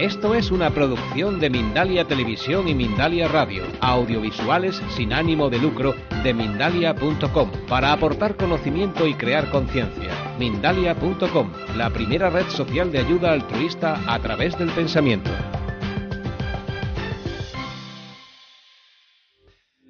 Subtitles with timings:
[0.00, 5.94] Esto es una producción de Mindalia Televisión y Mindalia Radio, audiovisuales sin ánimo de lucro
[6.24, 10.10] de mindalia.com, para aportar conocimiento y crear conciencia.
[10.38, 15.28] Mindalia.com, la primera red social de ayuda altruista a través del pensamiento.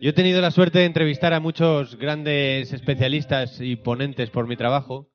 [0.01, 4.57] Yo he tenido la suerte de entrevistar a muchos grandes especialistas y ponentes por mi
[4.57, 5.09] trabajo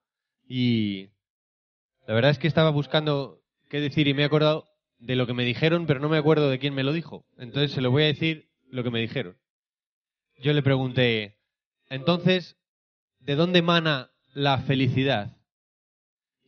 [0.48, 1.10] y
[2.08, 4.70] la verdad es que estaba buscando qué decir y me he acordado
[5.06, 7.26] de lo que me dijeron, pero no me acuerdo de quién me lo dijo.
[7.38, 9.38] Entonces se lo voy a decir lo que me dijeron.
[10.40, 11.38] Yo le pregunté,
[11.90, 12.58] entonces,
[13.20, 15.38] ¿de dónde emana la felicidad?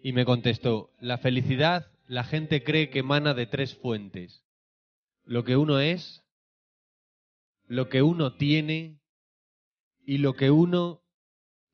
[0.01, 4.43] Y me contestó, la felicidad la gente cree que emana de tres fuentes.
[5.23, 6.23] Lo que uno es,
[7.67, 9.01] lo que uno tiene
[10.03, 11.03] y lo que uno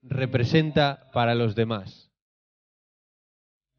[0.02, 2.11] representa para los demás.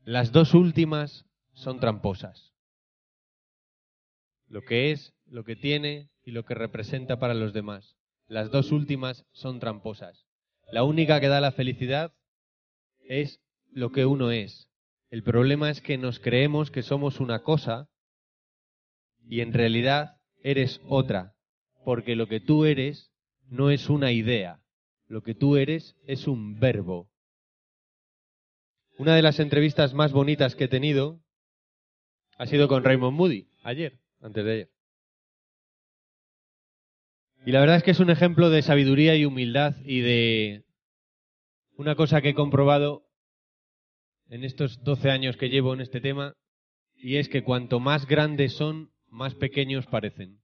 [0.04, 2.53] Las dos últimas son tramposas
[4.54, 7.96] lo que es, lo que tiene y lo que representa para los demás.
[8.28, 10.26] Las dos últimas son tramposas.
[10.70, 12.12] La única que da la felicidad
[13.00, 13.40] es
[13.72, 14.70] lo que uno es.
[15.10, 17.88] El problema es que nos creemos que somos una cosa
[19.28, 21.34] y en realidad eres otra,
[21.84, 23.10] porque lo que tú eres
[23.48, 24.60] no es una idea,
[25.08, 27.10] lo que tú eres es un verbo.
[28.98, 31.18] Una de las entrevistas más bonitas que he tenido
[32.38, 34.70] ha sido con Raymond Moody, ayer antes de ayer.
[37.44, 40.64] Y la verdad es que es un ejemplo de sabiduría y humildad y de
[41.76, 43.04] una cosa que he comprobado
[44.30, 46.34] en estos 12 años que llevo en este tema,
[46.96, 50.40] y es que cuanto más grandes son, más pequeños parecen.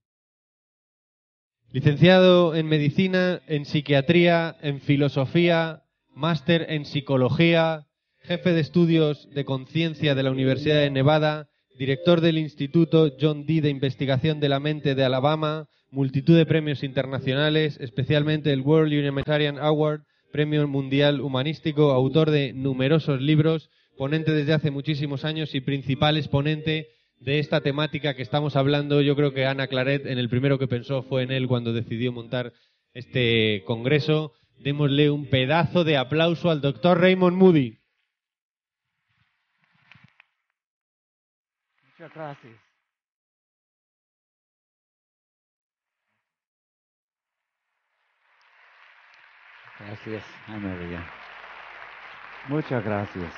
[1.71, 7.87] Licenciado en medicina, en psiquiatría, en filosofía, máster en psicología,
[8.19, 13.61] jefe de estudios de conciencia de la Universidad de Nevada, director del Instituto John Dee
[13.61, 19.57] de Investigación de la Mente de Alabama, multitud de premios internacionales, especialmente el World Humanitarian
[19.59, 20.01] Award,
[20.31, 26.87] Premio Mundial Humanístico, autor de numerosos libros, ponente desde hace muchísimos años y principal exponente
[27.19, 29.01] de esta temática que estamos hablando.
[29.01, 32.11] Yo creo que Ana Claret en el primero que pensó fue en él cuando decidió
[32.11, 32.53] montar
[32.93, 34.33] este congreso.
[34.59, 37.80] Démosle un pedazo de aplauso al doctor Raymond Moody.
[42.01, 42.53] Muchas gracias.
[49.79, 51.05] Gracias, María.
[52.49, 53.31] Muchas gracias.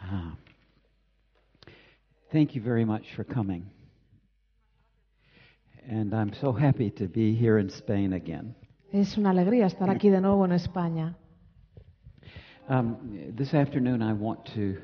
[0.00, 0.36] Ah.
[2.30, 3.68] Thank you very much for coming.
[5.88, 8.54] And I'm so happy to be here in Spain again.
[8.92, 11.16] Es una alegría estar aquí de nuevo en España.
[12.72, 12.96] Um,
[13.36, 14.78] this afternoon, I want to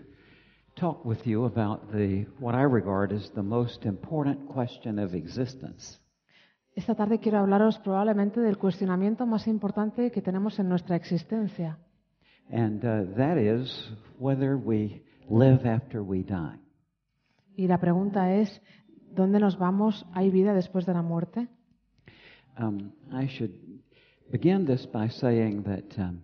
[0.76, 5.98] talk with you about the what I regard as the most important question of existence.
[6.76, 11.78] Esta tarde quiero hablaros probablemente del cuestionamiento más importante que tenemos en nuestra existencia.
[12.52, 15.00] And uh, that is whether we
[15.30, 16.60] live after we die.
[17.56, 18.60] Y la pregunta es,
[19.14, 20.04] ¿dónde nos vamos?
[20.12, 21.48] ¿Hay vida después de la muerte?
[22.60, 23.54] Um, I should
[24.30, 26.20] begin this by saying that um,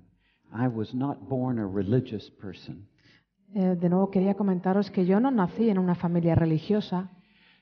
[0.54, 2.86] I was not born a religious person.
[3.54, 7.10] Eh, de nuevo quería comentaros que yo no nací en una familia religiosa,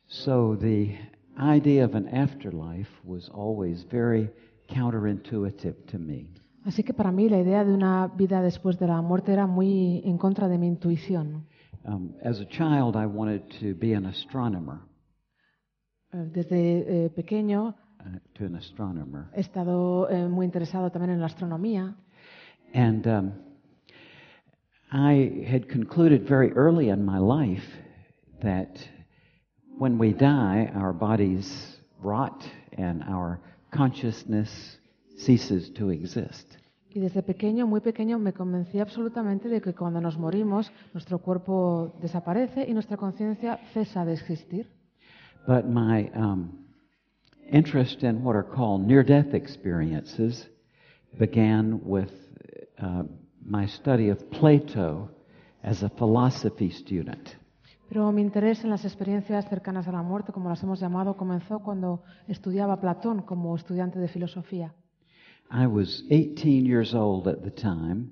[0.06, 0.94] So the
[1.38, 4.30] idea of an afterlife was always very
[4.68, 6.28] counterintuitive to me.
[6.64, 10.02] así que para mí la idea de una vida después de la muerte era muy
[10.04, 11.46] en contra de mi intuición.
[11.84, 14.78] Um, as a child, I wanted to be an astronomer,
[16.12, 17.68] Eh, Desde eh, pequeño
[18.00, 19.28] uh, to an astronomer.
[19.34, 21.96] he estado eh, muy interesado también en la astronomía
[22.74, 23.32] And um,
[24.90, 27.64] I had concluded very early in my life
[28.42, 28.76] that
[29.78, 32.44] when we die, our bodies rot
[32.76, 33.40] and our
[33.70, 34.78] consciousness
[35.16, 36.46] ceases to exist.
[36.94, 41.92] y desde pequeño, muy pequeño, me convencí absolutamente de que cuando nos morimos nuestro cuerpo
[42.00, 44.66] desaparece y nuestra conciencia cesa de existir.
[45.46, 46.66] But my um,
[47.50, 50.48] interest in what are called near death experiences
[51.18, 52.10] began with
[52.82, 53.04] uh,
[53.44, 55.10] my study of Plato
[55.62, 57.36] as a philosophy student.
[57.88, 61.58] Pero mi interés en las experiencias cercanas a la muerte, como las hemos llamado, comenzó
[61.60, 64.72] cuando estudiaba Platón como estudiante de filosofía.
[65.50, 68.10] I was 18 years old at the time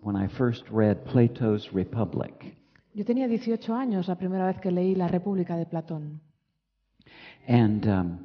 [0.00, 2.56] when I first read Plato's Republic.
[2.94, 6.20] Yo tenía 18 años la primera vez que leí La República de Platón.
[7.46, 8.18] And um,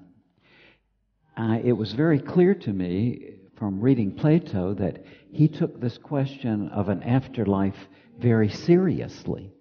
[1.38, 6.70] I, it was very clear to me from reading Plato that he took this question
[6.70, 7.88] of an afterlife
[8.20, 9.54] very seriously.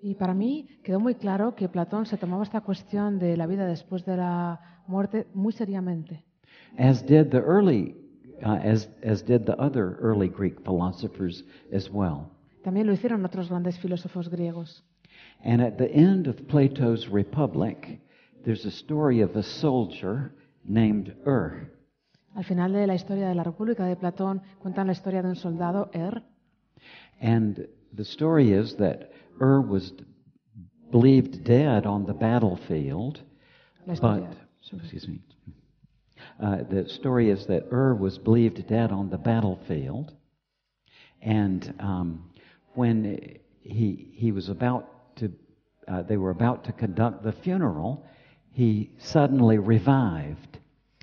[0.00, 3.66] Y para mí quedó muy claro que Platón se tomaba esta cuestión de la vida
[3.66, 6.24] después de la muerte muy seriamente.
[6.76, 7.94] as did the early,
[8.44, 12.30] uh, as, as did the other early Greek philosophers as well.
[12.64, 14.82] También lo hicieron otros grandes filósofos griegos.
[15.42, 18.00] And at the end of Plato's Republic,
[18.44, 20.32] there's a story of a soldier
[20.64, 21.70] named Ur.
[22.34, 25.36] Al final de la historia de la República de Platón cuentan la historia de un
[25.36, 26.22] soldado, Er,
[27.20, 29.10] And the story is that
[29.40, 29.92] Ur was
[30.90, 33.20] believed dead on the battlefield,
[33.86, 34.24] but,
[34.72, 35.20] excuse me.
[36.40, 40.12] Uh, the story is that Ur was believed dead on the battlefield,
[41.20, 42.30] and um,
[42.74, 45.32] when he he was about to,
[45.88, 48.04] uh, they were about to conduct the funeral,
[48.52, 50.47] he suddenly revived,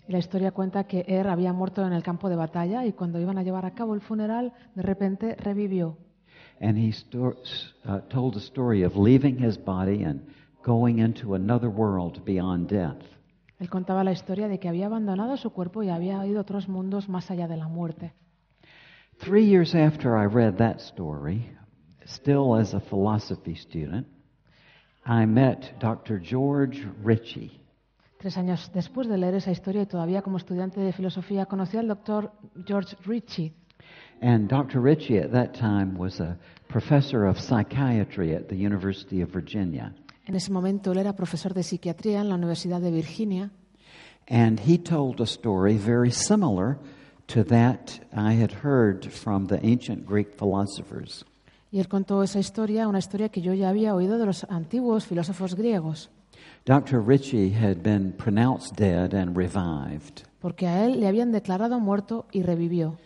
[0.08, 3.38] la historia cuenta que Er había muerto en el campo de batalla y cuando iban
[3.38, 5.98] a llevar a cabo el funeral, de repente revivió.
[6.62, 10.22] and he uh, told a story of leaving his body and
[10.64, 13.02] going into another world beyond death.
[13.60, 16.68] Él contaba la historia de que había abandonado su cuerpo y había ido a otros
[16.68, 18.14] mundos más allá de la muerte.
[19.20, 21.46] Three years after I read that story,
[22.06, 24.08] still as a philosophy student,
[25.06, 26.20] I met Dr.
[26.20, 27.62] George Ritchie.
[28.18, 31.88] Tres años después de leer esa historia y todavía como estudiante de filosofía, conocí al
[31.88, 32.32] doctor
[32.66, 33.54] George Ritchie.
[34.22, 34.82] And Dr.
[34.82, 39.94] Ritchie at that time was a professor of psychiatry at the University of Virginia.
[40.26, 43.52] En ese momento él era profesor de psiquiatría en la Universidad de Virginia
[44.28, 46.80] And he told a story very similar
[47.28, 51.24] to that I had heard from the ancient Greek philosophers.
[51.72, 55.06] y él contó esa historia, una historia que yo ya había oído de los antiguos
[55.06, 56.10] filósofos griegos,
[56.66, 57.00] Dr.
[57.00, 62.44] Ritchie had been pronounced dead and revived porque a él le habían declarado muerto y
[62.44, 63.00] revivió.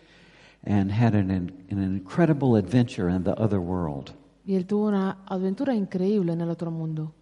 [0.62, 4.12] and had an, an incredible adventure in the other world.
[4.44, 7.14] Y él tuvo una aventura increíble en el otro mundo.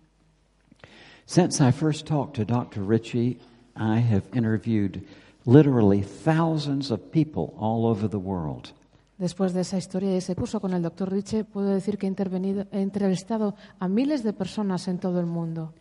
[1.25, 2.83] Since I first talked to Dr.
[2.83, 3.39] Ritchie,
[3.77, 5.07] I have interviewed
[5.47, 8.73] literally thousands of people all over the world.
[9.19, 12.09] Después de esa historia y ese curso con el doctor Ritchie, puedo decir que he,
[12.09, 15.75] intervenido, he entrevistado a miles de personas en todo el mundo.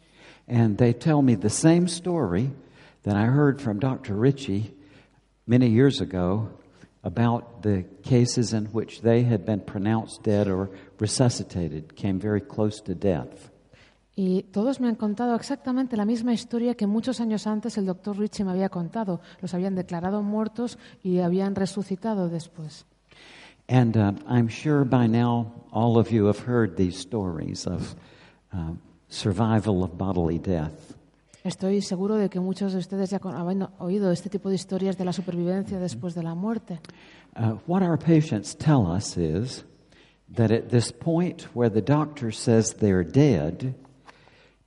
[0.47, 2.51] And they tell me the same story
[3.03, 4.15] that I heard from Dr.
[4.15, 4.73] Ritchie
[5.45, 6.49] many years ago
[7.03, 12.81] about the cases in which they had been pronounced dead or resuscitated, came very close
[12.81, 13.51] to death.
[14.15, 18.17] Y todos me han contado exactamente la misma historia que muchos años antes el doctor
[18.17, 19.21] Ritchie me había contado.
[19.41, 22.85] Los habían declarado muertos y habían resucitado después.
[23.69, 27.95] And uh, I'm sure by now all of you have heard these stories of
[28.51, 28.71] uh,
[29.09, 30.95] survival of bodily death.
[31.44, 35.06] Estoy seguro de que muchos de ustedes ya habrán oído este tipo de historias de
[35.06, 36.80] la supervivencia después de la muerte.
[37.38, 39.63] Uh, what our patients tell us is
[40.36, 43.75] that at this point where the doctor says they're dead,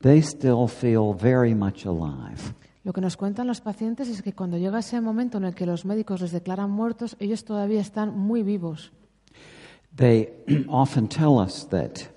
[0.01, 2.55] they still feel very much alive.
[2.83, 5.67] Lo que nos cuentan los pacientes es que cuando llega ese momento en el que
[5.67, 8.91] los médicos les declaran muertos, ellos todavía están muy vivos.
[9.95, 10.31] They
[10.69, 12.09] often tell us that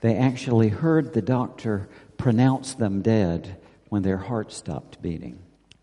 [0.00, 3.56] they actually heard the doctor pronounce them dead
[3.88, 5.38] when their heart stopped beating.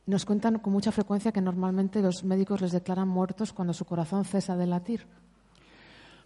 [0.08, 4.24] Nos cuentan con mucha frecuencia que normalmente los médicos les declaran muertos cuando su corazón
[4.24, 5.02] cesa de latir.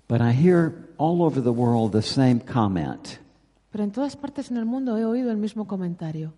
[0.08, 3.20] But I hear all over the world the same comment,
[3.72, 6.34] Pero en todas partes en el mundo he oído el mismo comentario.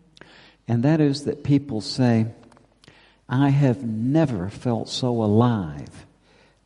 [0.67, 2.27] and that is that people say,
[3.27, 6.05] I have never felt so alive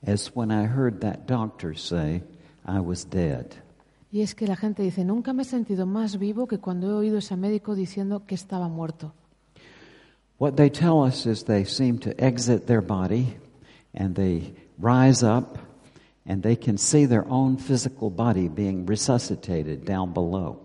[0.05, 2.23] as when I heard that doctor say
[2.65, 3.55] I was dead.
[4.11, 6.93] Y es que la gente dice, nunca me he sentido más vivo que cuando he
[6.93, 9.13] oído a ese médico diciendo que estaba muerto.
[10.37, 13.37] What they tell us is they seem to exit their body
[13.93, 15.57] and they rise up
[16.25, 20.59] and they can see their own physical body being resuscitated down below.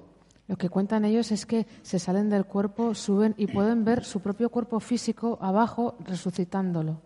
[0.48, 4.18] Lo que cuentan ellos es que se salen del cuerpo, suben y pueden ver su
[4.18, 7.00] propio cuerpo físico abajo resucitándolo.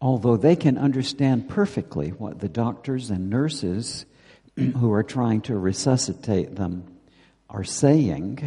[0.00, 4.06] Although they can understand perfectly what the doctors and nurses
[4.56, 6.84] who are trying to resuscitate them
[7.48, 8.38] are saying,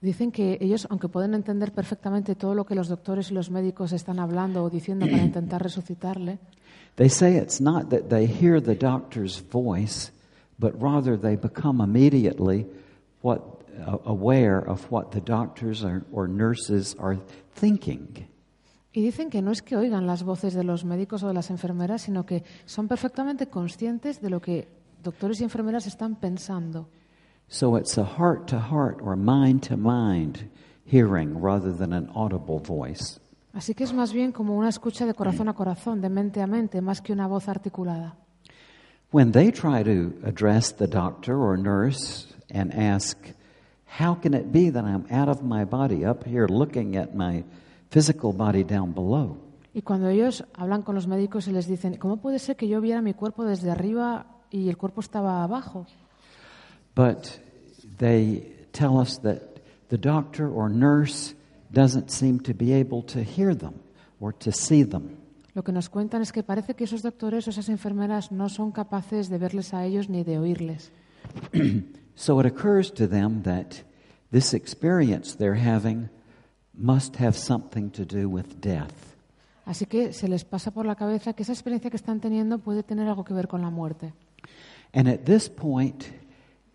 [0.00, 3.92] Dicen que ellos, aunque pueden entender perfectamente todo lo que los doctores y los médicos
[3.92, 6.38] están hablando o diciendo para intentar resucitarle,
[6.96, 10.12] they say it's not that they hear the doctor's voice,
[10.58, 12.66] but rather they become immediately
[13.22, 13.40] what,
[13.86, 17.18] uh, aware of what the doctors are, or nurses are
[17.54, 18.26] thinking.
[18.92, 21.50] y dicen que no es que oigan las voces de los médicos o de las
[21.50, 24.68] enfermeras, sino que son perfectamente conscientes de lo que
[25.04, 26.88] doctores y enfermeras están pensando.
[27.48, 30.50] So it's a heart to heart or mind to mind
[30.90, 33.20] hearing rather than an audible voice.
[33.52, 36.46] Así que es más bien como una escucha de corazón a corazón, de mente a
[36.48, 38.16] mente, más que una voz articulada.
[39.12, 43.16] When they try to address the doctor or nurse and ask,
[44.00, 47.44] How can it be that I'm out of my body up here looking at my
[47.90, 49.36] physical body down below?
[49.72, 52.80] Y cuando ellos hablan con los médicos y les dicen, ¿cómo puede ser que yo
[52.80, 55.86] viera mi cuerpo desde arriba y el cuerpo estaba abajo?
[56.94, 57.40] But
[57.98, 59.40] they tell us that
[59.88, 61.34] the doctor or nurse
[61.72, 63.74] doesn't seem to be able to hear them
[64.20, 65.18] or to see them.
[65.54, 68.72] Lo que nos cuentan es que parece que esos doctores o esas enfermeras no son
[68.72, 70.92] capaces de verles a ellos ni de oírles.
[72.16, 73.82] So it occurs to them that
[74.30, 76.08] this experience they're having
[76.72, 79.16] must have something to do with death.
[79.66, 82.82] Así que se les pasa por la cabeza que esa experiencia que están teniendo puede
[82.82, 84.12] tener algo que ver con la muerte.
[84.94, 86.08] And at this point,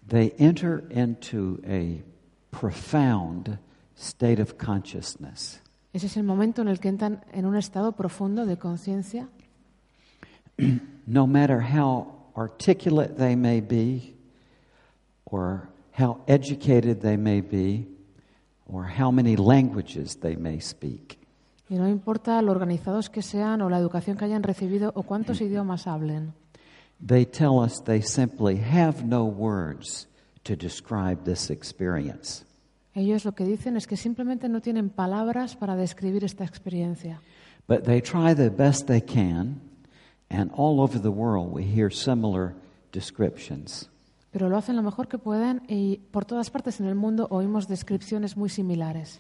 [0.05, 2.03] they enter into a
[2.51, 3.57] profound
[3.95, 5.61] state of consciousness.
[5.93, 9.27] Ese es el momento en el que entran en un estado profundo de conciencia.
[11.07, 12.05] No matter how
[12.38, 14.13] articulate they may be,
[15.25, 17.88] or how educated they may be,
[18.67, 21.17] or how many languages they may speak.
[21.67, 25.41] Y no importa lo organizados que sean o la educación que hayan recibido o cuántos
[25.41, 26.33] idiomas hablen.
[27.06, 30.08] They tell us they simply have no words
[30.44, 32.44] to describe this experience.
[32.94, 37.22] Ellos lo que dicen es que simplemente no tienen palabras para describir esta experiencia.
[37.68, 39.62] But they try the best they can,
[40.29, 42.56] and all over the world we hear similar
[42.91, 43.89] descriptions.
[44.32, 47.68] Pero lo hacen lo mejor que pueden y por todas partes en el mundo oímos
[47.68, 49.20] descripciones muy similares.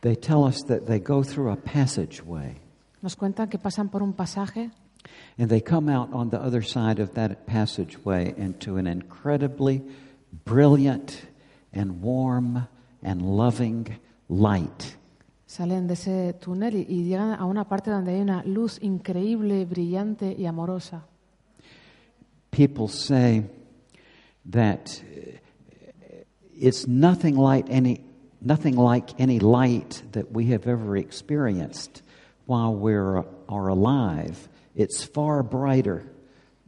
[0.00, 2.56] They tell us that they go through a passageway
[3.02, 4.70] Nos cuentan que pasan por un pasaje
[5.38, 9.82] and they come out on the other side of that passageway into an incredibly
[10.44, 11.22] brilliant
[11.72, 12.66] and warm
[13.02, 14.96] and loving light.
[15.46, 19.64] Salen de ese túnel y, y llegan a una parte donde hay una luz increíble,
[19.64, 21.02] brillante y amorosa.
[22.52, 23.44] People say
[24.46, 26.22] that uh,
[26.54, 28.00] it's nothing like any
[28.40, 32.02] nothing like any light that we have ever experienced
[32.46, 34.48] while we're are alive.
[34.74, 36.04] It's far brighter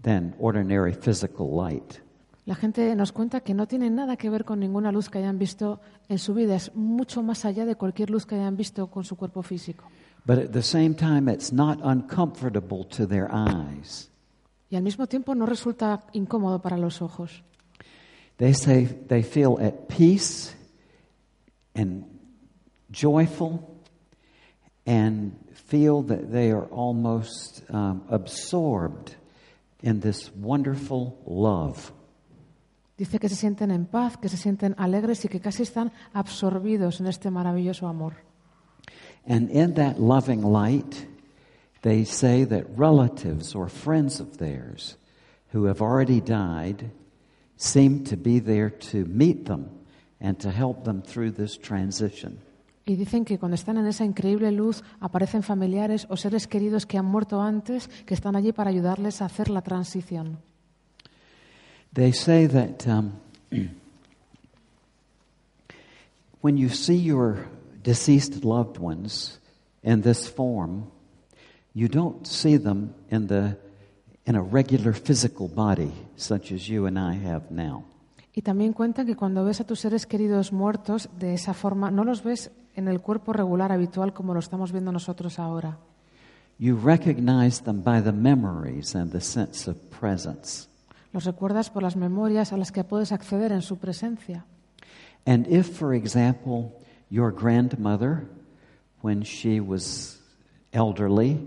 [0.03, 2.01] than ordinary physical light.
[2.45, 5.39] La gente nos cuenta que no tiene nada que ver con ninguna luz que hayan
[5.39, 9.05] visto en su vida, es mucho más allá de cualquier luz que hayan visto con
[9.05, 9.85] su cuerpo físico.
[10.25, 14.11] But at the same time, it's not uncomfortable to their eyes.
[14.71, 17.45] Y al mismo tiempo no resulta incómodo para los ojos.
[18.39, 20.57] They say they feel at peace
[21.75, 22.05] and
[22.91, 23.72] joyful
[24.87, 29.15] and feel that they are almost um, absorbed
[29.83, 31.93] in this wonderful love.
[32.97, 37.01] Dice que se sienten en paz, que se sienten alegres y que casi están absorbidos
[37.01, 38.15] en este maravilloso amor.
[39.27, 41.07] And in that loving light,
[41.83, 44.97] they say that relatives or friends of theirs
[45.53, 46.91] who have already died
[47.57, 49.71] seem to be there to meet them
[50.21, 52.39] and to help them through this transition.
[52.85, 56.99] Y dicen que cuando están en esa increíble luz aparecen familiares o seres queridos que
[56.99, 60.39] han muerto antes, que están allí para ayudarles a hacer la transición.
[61.95, 63.13] They say that um,
[66.41, 67.47] when you see your
[67.83, 69.39] deceased loved ones
[69.83, 70.91] in this form,
[71.75, 73.57] you don't see them in, the,
[74.27, 77.85] in a regular physical body such as you and I have now.
[78.35, 82.03] Y también cuentan que cuando ves a tus seres queridos muertos de esa forma, no
[82.03, 85.79] los ves en el cuerpo regular habitual como lo estamos viendo nosotros ahora.
[86.59, 90.69] You recognize them by the memories and the sense of presence.
[91.13, 94.45] Los recuerdas por las memorias a las que puedes acceder en su presencia.
[95.27, 96.73] And if, for example,
[97.11, 98.29] your grandmother,
[99.03, 100.21] when she was
[100.73, 101.47] elderly,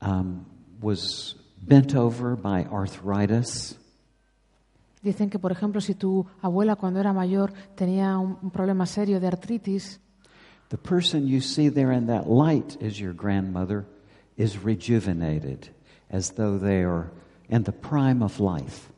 [0.00, 0.46] um,
[0.80, 3.76] was bent over by arthritis,
[5.02, 9.20] Dicen que, por ejemplo, si tu abuela cuando era mayor tenía un, un problema serio
[9.20, 10.00] de artritis,
[10.68, 13.86] the person you see there in that light as your grandmother
[14.36, 15.68] is rejuvenated,
[16.10, 17.10] as though they are
[17.48, 18.90] in the prime of life.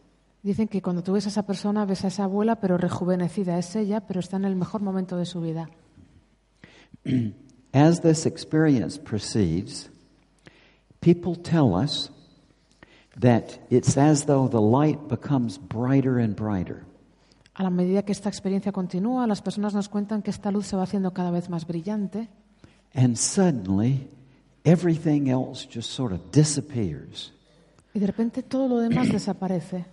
[0.43, 3.77] dicen que cuando tú ves a esa persona, ves a esa abuela, pero rejuvenecida es
[3.77, 5.69] ella, pero está en el mejor momento de su vida.
[7.73, 9.91] As this experience proceeds,
[11.01, 12.11] people tell us
[13.21, 16.85] that it's as though the light becomes brighter and brighter.
[17.59, 20.77] A la medida que esta experiencia continúa, las personas nos cuentan que esta luz se
[20.77, 22.29] va haciendo cada vez más brillante
[22.95, 24.09] And suddenly,
[24.65, 27.33] everything else just sort of disappears.
[27.93, 29.87] y de repente todo lo demás desaparece.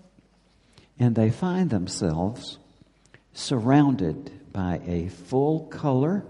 [1.00, 2.60] And they find themselves
[3.34, 6.24] surrounded by a full color,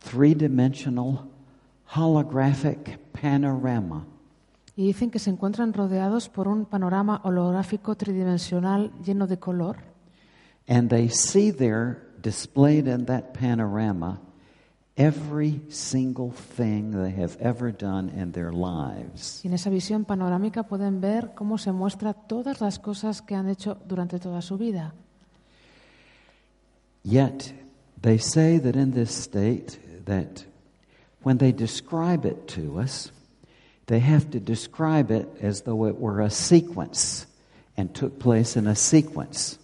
[0.00, 1.20] three dimensional
[1.94, 4.06] holographic panorama.
[4.74, 9.91] Y dicen que se encuentran rodeados por un panorama holográfico tridimensional lleno de color.
[10.68, 14.20] And they see there, displayed in that panorama,
[14.96, 19.40] every single thing they have ever done in their lives.
[19.44, 23.48] Y en esa visión panorámica pueden ver cómo se muestra todas las cosas que han
[23.48, 24.94] hecho durante toda su vida.
[27.04, 27.52] Yet
[28.00, 30.44] they say that in this state that
[31.22, 33.10] when they describe it to us,
[33.86, 37.26] they have to describe it as though it were a sequence
[37.76, 39.58] and took place in a sequence.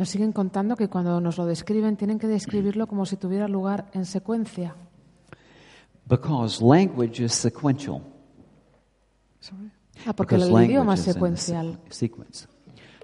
[0.00, 3.90] Nos siguen contando que cuando nos lo describen tienen que describirlo como si tuviera lugar
[3.92, 4.74] en secuencia.
[6.08, 8.00] Because language is sequential.
[10.06, 11.78] Ah, porque Because el idioma language es is in secuencial.
[11.90, 12.48] sequence.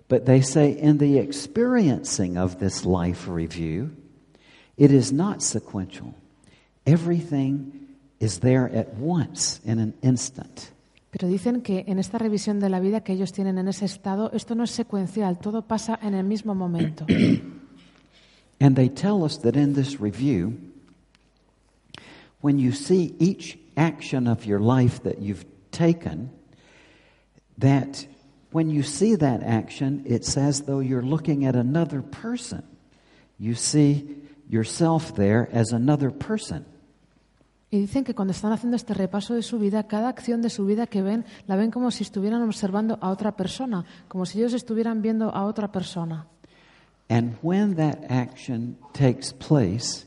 [0.09, 3.91] But they say in the experiencing of this life review,
[4.79, 6.15] it is not sequential.
[6.87, 7.73] Everything
[8.21, 10.73] is there at once in an instant.
[11.19, 14.31] Pero dicen que en esta revisión de la vida que ellos tienen en ese estado,
[14.35, 17.07] esto no es secuencial, todo pasa en el mismo momento.
[18.61, 20.59] And they tell us that in this review,
[22.43, 26.29] when you see each action of your life that you've taken,
[27.57, 28.07] that
[28.53, 32.63] when you see that action, it's as though you're looking at another person.
[33.39, 34.19] You see
[34.51, 36.67] yourself there as another person.
[37.71, 40.67] Y dicen que cuando están haciendo este repaso de su vida, cada acción de su
[40.67, 44.53] vida que ven, la ven como si estuvieran observando a otra persona, como si ellos
[44.53, 46.27] estuvieran viendo a otra persona.
[47.09, 50.07] And when that action takes place,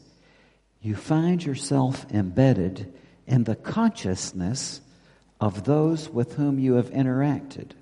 [0.81, 2.93] you find yourself embedded
[3.27, 4.81] in the consciousness
[5.39, 7.75] of those with whom you have interacted.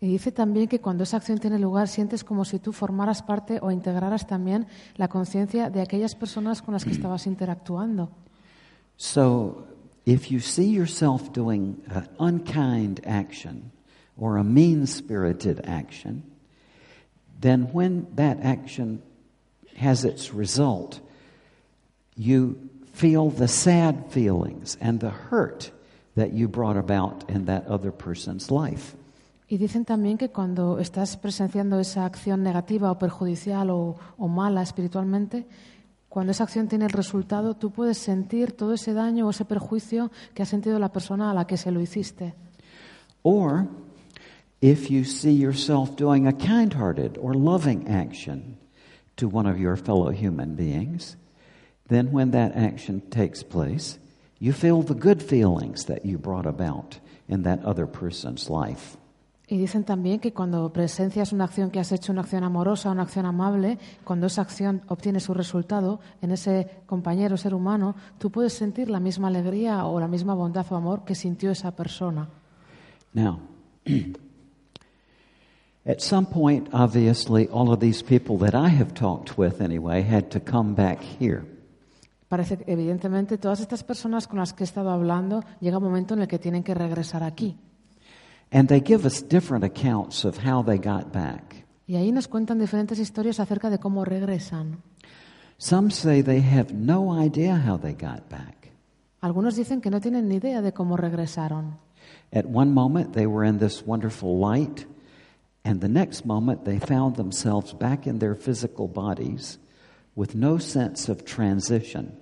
[0.00, 3.58] Y dice también que cuando esa acción tiene lugar, sientes como si tú formaras parte
[3.62, 4.66] o integraras también
[4.96, 8.10] la conciencia de aquellas personas con las que estabas interactuando.
[8.96, 9.66] So,
[10.06, 13.72] if you see yourself doing an unkind action
[14.16, 16.22] or a mean spirited action,
[17.40, 19.02] then when that action
[19.76, 21.00] has its result,
[22.16, 25.70] you feel the sad feelings and the hurt
[26.14, 28.94] that you brought about in that other person's life.
[29.46, 34.62] Y dicen también que cuando estás presenciando esa acción negativa o perjudicial o, o mala
[34.62, 35.46] espiritualmente,
[36.14, 40.12] cuando esa acción tiene el resultado, tú puedes sentir todo ese daño o ese perjuicio
[40.32, 42.34] que ha sentido la persona a la que se lo hiciste.
[43.24, 43.66] Or
[44.60, 48.58] if you see yourself doing a kind hearted or loving action
[49.16, 51.16] to one of your fellow human beings,
[51.88, 53.98] then when that action takes place,
[54.38, 58.96] you feel the good feelings that you brought about in that other person's life.
[59.46, 63.02] Y dicen también que cuando presencias una acción que has hecho, una acción amorosa, una
[63.02, 68.54] acción amable, cuando esa acción obtiene su resultado en ese compañero, ser humano, tú puedes
[68.54, 72.26] sentir la misma alegría o la misma bondad o amor que sintió esa persona.
[73.12, 73.38] Now,
[75.84, 80.30] at some point, obviously, all of these people that I have talked with anyway had
[80.30, 81.42] to come back here.
[82.28, 86.14] Parece que, evidentemente, todas estas personas con las que he estado hablando, llega un momento
[86.14, 87.58] en el que tienen que regresar aquí.
[88.54, 91.66] And they give us different accounts of how they got back.
[91.88, 94.80] Y ahí nos cuentan diferentes historias acerca de cómo regresan.
[95.58, 98.70] Some say they have no idea how they got back.
[99.20, 101.78] Algunos dicen que no tienen ni idea de cómo regresaron.
[102.32, 104.86] At one moment, they were in this wonderful light,
[105.64, 109.58] and the next moment, they found themselves back in their physical bodies
[110.14, 112.16] with no sense of transition.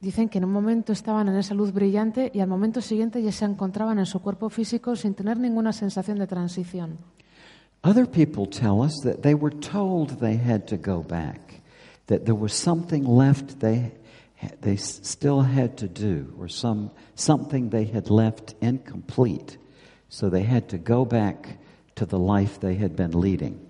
[0.00, 3.32] Dicen que en un momento estaban en esa luz brillante y al momento siguiente ya
[3.32, 6.98] se encontraban en su cuerpo físico sin tener ninguna sensación de transición.
[7.82, 11.62] Other people tell us that they were told they had to go back,
[12.06, 13.92] that there was something left they,
[14.60, 19.56] they still had to do, or some, something they had left incomplete.
[20.08, 21.58] So they had to go back
[21.94, 23.60] to the life they had been leading.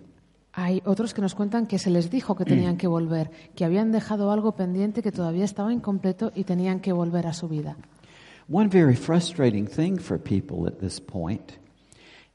[0.59, 3.93] Hay otros que nos cuentan que se les dijo que tenían que volver, que habían
[3.93, 7.77] dejado algo pendiente que todavía estaba incompleto y tenían que volver a su vida.
[8.49, 11.59] One very frustrating thing for people at this point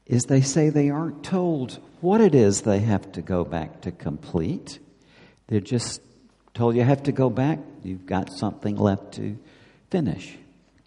[0.06, 3.90] is they say they aren't told what it is they have to go back to
[3.90, 4.78] complete.
[5.48, 6.00] They're just
[6.54, 9.36] told you have to go back, you've got something left to
[9.90, 10.38] finish.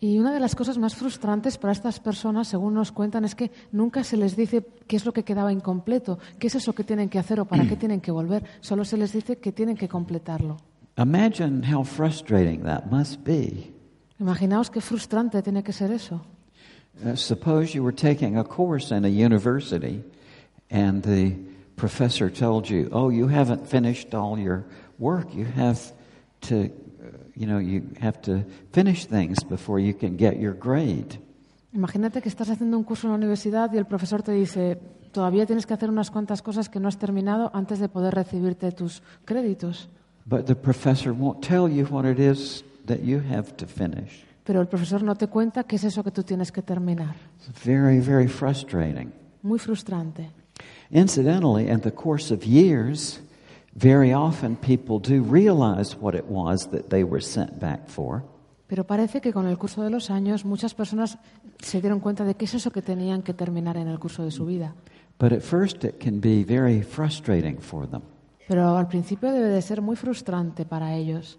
[0.06, 3.50] Y una de las cosas más frustrantes para estas personas, según nos cuentan, es que
[3.72, 7.10] nunca se les dice qué es lo que quedaba incompleto, qué es eso que tienen
[7.10, 8.44] que hacer o para qué tienen que volver.
[8.62, 10.58] Solo se les dice que tienen que completarlo.
[11.00, 13.74] Imagine how frustrating that must be.
[14.20, 16.22] Imaginaos qué frustrante tiene que ser eso.
[17.04, 20.04] Uh, suppose you were taking a course in a university
[20.70, 21.36] and the
[21.78, 24.66] professor told you, oh, you haven't finished all your
[25.00, 25.34] work.
[25.34, 25.80] You have
[26.42, 26.70] to
[27.36, 31.20] you know, you have to finish things before you can get your grade.
[31.74, 34.80] Imagínate que estás haciendo un curso en la universidad y el profesor te dice,
[35.12, 38.72] todavía tienes que hacer unas cuantas cosas que no has terminado antes de poder recibirte
[38.72, 39.90] tus créditos.
[40.26, 44.24] But the professor won't tell you what it is that you have to finish.
[44.46, 47.16] Pero el profesor no te cuenta qué es eso que tú tienes que terminar.
[47.40, 49.12] It's very, very frustrating.
[49.42, 50.30] Muy frustrante.
[50.92, 53.20] Incidentally, in the course of years,
[53.76, 58.24] very often people do realize what it was that they were sent back for.
[58.68, 61.20] Pero parece que con el curso de los años muchas personas
[61.60, 64.32] se dieron cuenta de qué es eso que tenían que terminar en el curso de
[64.32, 64.74] su vida.
[65.20, 68.02] But at first, it can be very frustrating for them.
[68.48, 71.38] Pero al principio debe de ser muy frustrante para ellos.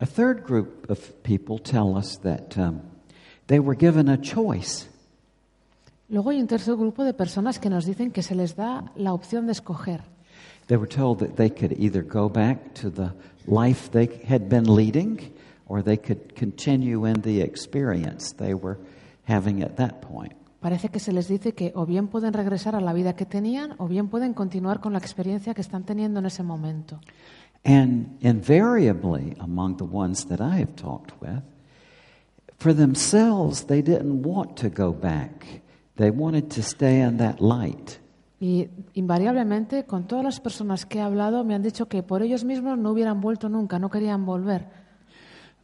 [0.00, 2.80] A third group of people tell us that um,
[3.46, 4.88] they were given a choice.
[6.08, 9.12] Luego hay un tercer grupo de personas que nos dicen que se les da la
[9.12, 10.13] opción de escoger.
[10.66, 13.12] They were told that they could either go back to the
[13.46, 15.32] life they had been leading
[15.66, 18.78] or they could continue in the experience they were
[19.24, 20.32] having at that point.
[20.60, 23.74] Parece que se les dice que o bien pueden regresar a la vida que tenían
[23.78, 27.00] o bien pueden continuar con la experiencia que están teniendo en ese momento.
[27.66, 31.42] And invariably, among the ones that I have talked with,
[32.58, 35.60] for themselves, they didn't want to go back.
[35.96, 37.98] They wanted to stay in that light.
[38.40, 42.44] Y invariablemente, con todas las personas que he hablado, me han dicho que por ellos
[42.44, 44.66] mismos no hubieran vuelto nunca, no querían volver.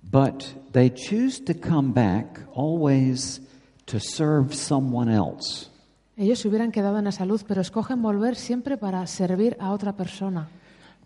[0.02, 3.40] But they choose to come back always
[3.86, 5.68] to serve someone else.
[6.16, 9.96] Ellos se hubieran quedado en esa luz, pero escogen volver siempre para servir a otra
[9.96, 10.48] persona.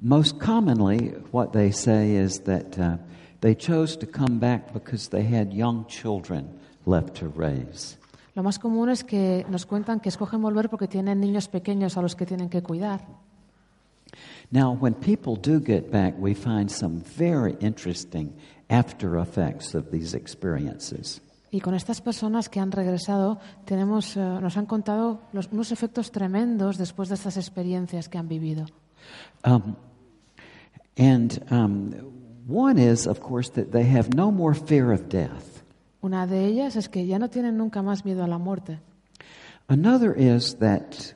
[0.00, 2.98] Most commonly, what they say is that uh,
[3.40, 6.48] they chose to come back because they had young children
[6.84, 7.96] left to raise.
[8.34, 12.02] Lo más común es que nos cuentan que escogen volver porque tienen niños pequeños a
[12.02, 13.00] los que tienen que cuidar.
[14.50, 18.32] Now, when people do get back, we find some very interesting
[18.68, 21.20] after effects of these experiences.
[21.50, 26.10] Y con estas personas que han regresado, tenemos, eh, nos han contado los- unos efectos
[26.10, 28.66] tremendos después de estas experiencias que han vivido.
[29.44, 29.76] Um,
[30.98, 31.92] and um,
[32.48, 35.53] one is, of course, that they have no more fear of death.
[36.04, 38.78] Una de ellas es que ya no tienen nunca más miedo a la muerte.
[39.68, 41.14] Another is that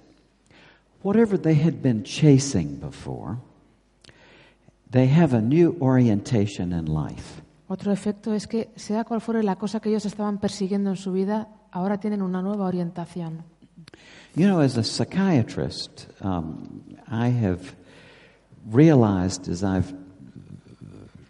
[1.02, 3.36] whatever they had been chasing before,
[4.90, 7.42] they have a new orientation in life.
[7.68, 11.12] Otro efecto es que, sea cual fuere la cosa que ellos estaban persiguiendo en su
[11.12, 13.44] vida, ahora tienen una nueva orientación.
[14.36, 17.76] You know, as a psychiatrist, um, I have
[18.64, 19.92] realized as I've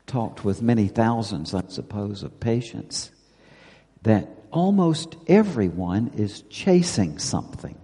[0.07, 3.11] talked with many thousands, I suppose, of patients,
[4.03, 7.75] that almost everyone is chasing something.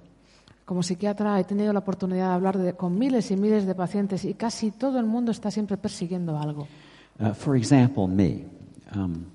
[0.65, 4.25] Como psiquiatra he tenido la oportunidad de hablar de- con miles y miles de pacientes
[4.25, 6.67] y casi todo el mundo está siempre persiguiendo algo.
[7.21, 8.47] Uh, for example, me.
[8.95, 9.27] Um,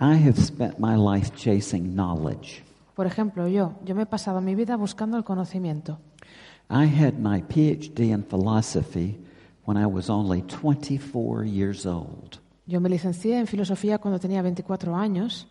[0.00, 2.62] I have spent my life chasing knowledge.
[2.94, 5.98] Por ejemplo, yo, yo me he pasado mi vida buscando el conocimiento.
[6.70, 9.18] I had my PhD in philosophy
[9.64, 12.38] when I was only 24 years old.
[12.66, 15.48] Yo me licencié en filosofía cuando tenía 24 años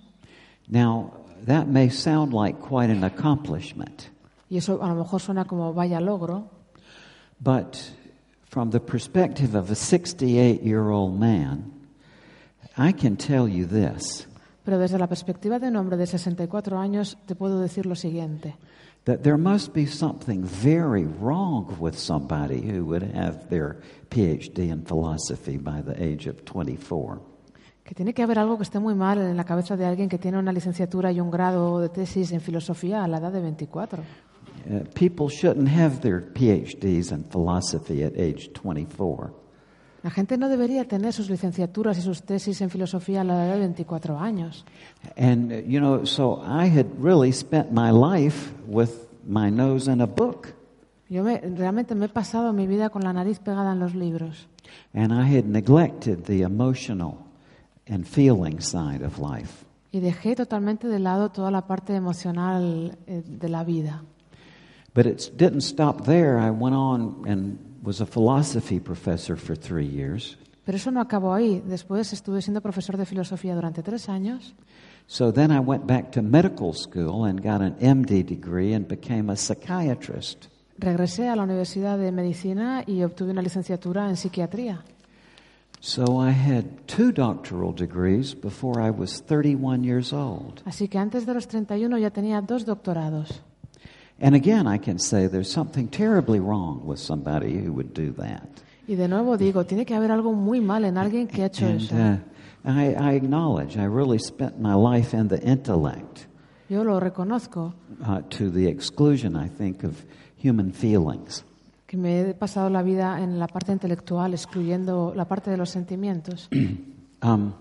[0.67, 1.13] Now,
[1.45, 4.09] that may sound like quite an accomplishment,
[4.49, 6.49] y eso a lo mejor suena como vaya logro,
[7.39, 7.91] but
[8.45, 11.71] from the perspective of a 68 year old man,
[12.77, 14.27] I can tell you this
[14.67, 18.57] pero desde la perspectiva de un hombre de 64 años te puedo decir lo siguiente.
[19.05, 23.77] that there must be something very wrong with somebody who would have their
[24.09, 27.21] PhD in philosophy by the age of 24.
[27.87, 30.17] Que tiene que haber algo que esté muy mal en la cabeza de alguien que
[30.17, 34.03] tiene una licenciatura y un grado de tesis en filosofía a la edad de 24.
[34.69, 39.33] Uh, people shouldn't have their PhDs in philosophy at age 24.
[40.03, 43.53] La gente no debería tener sus licenciaturas y sus tesis en filosofía a la edad
[43.53, 44.65] de 24 años.
[45.15, 50.01] And, uh, you know, so I had really spent my life with my nose in
[50.01, 50.53] a book.
[51.09, 54.49] Yo me- realmente me he pasado mi vida con la nariz pegada en los libros
[54.93, 57.26] And I had neglected the emotional
[57.89, 59.65] and feeling side of life.
[59.91, 64.03] y dejé totalmente de lado toda la parte emocional eh, de la vida.
[64.93, 66.39] But it didn't stop there.
[66.39, 70.37] I went on and was a philosophy professor for three years.
[70.65, 71.63] Pero eso no acabó ahí.
[71.65, 74.53] Después estuve siendo profesor de filosofía durante tres años.
[75.05, 79.31] So then I went back to medical school and got an MD degree and became
[79.31, 80.47] a psychiatrist.
[80.77, 84.83] Regresé a la Universidad de Medicina y obtuve una licenciatura en psiquiatría.
[85.79, 90.61] So I had two doctoral degrees before I was 31 years old.
[90.65, 93.41] Así que antes de los 31 ya tenía dos doctorados.
[94.19, 98.49] And again, I can say there's something terribly wrong with somebody who would do that.
[98.87, 101.65] Y de nuevo digo, tiene que haber algo muy mal en alguien que ha hecho
[101.67, 101.95] And eso.
[101.95, 102.17] uh,
[102.65, 106.25] I, I acknowledge I really spent my life in the intellect
[106.69, 111.43] Yo lo reconozco, uh, to the exclusion, I think, of human feelings.
[111.87, 115.69] Que me he pasado la vida en la parte intelectual, excluyendo la parte de los
[115.69, 116.49] sentimientos.
[117.19, 117.55] Um,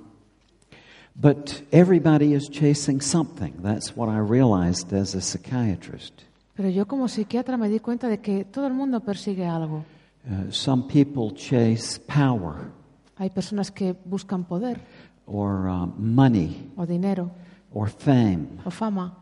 [1.18, 3.54] but everybody is chasing something.
[3.62, 6.12] That's what I realized as a psychiatrist.
[6.54, 9.82] Pero yo como psiquiatra me di cuenta de que todo el mundo persigue algo.
[10.28, 12.70] Uh, some people chase power
[13.16, 14.78] Hay personas que buscan poder
[15.24, 17.30] or uh, money o dinero
[17.72, 18.60] or fame.
[18.66, 19.16] o fama.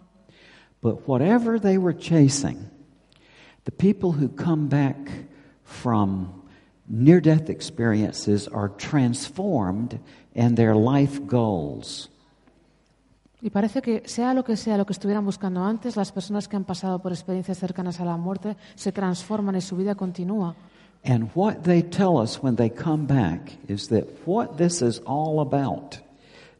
[0.82, 2.58] But whatever they were chasing,
[3.64, 4.96] the people who come back
[5.64, 6.42] from
[6.88, 9.98] near death experiences are transformed
[10.34, 12.10] in their life goals.
[13.40, 16.56] Y parece que sea lo que sea lo que estuvieran buscando antes, las personas que
[16.56, 20.56] han pasado por experiencias cercanas a la muerte se transforman y su vida continúa.
[21.04, 25.40] And what they tell us when they come back is that what this is all
[25.40, 25.98] about,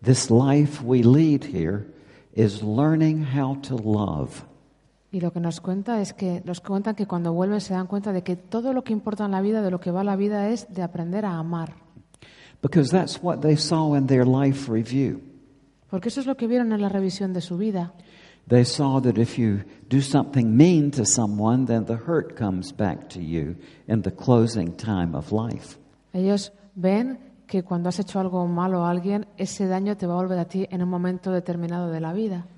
[0.02, 1.86] this life we lead here,
[2.34, 4.44] is learning how to love.
[5.14, 8.12] Y lo que nos cuenta es que nos cuentan que cuando vuelven se dan cuenta
[8.12, 10.48] de que todo lo que importa en la vida, de lo que va la vida,
[10.48, 11.76] es de aprender a amar.
[12.60, 15.20] Because that's what they saw in their life review.
[15.88, 17.92] Porque eso es lo que vieron en la revisión de su vida.
[18.48, 23.08] They saw that if you do something mean to someone, then the hurt comes back
[23.10, 23.54] to you
[23.86, 25.78] in the closing time of life.
[26.12, 30.16] Ellos ven que cuando has hecho algo malo a alguien, ese daño te va a
[30.16, 32.48] volver a ti en un momento determinado de la vida.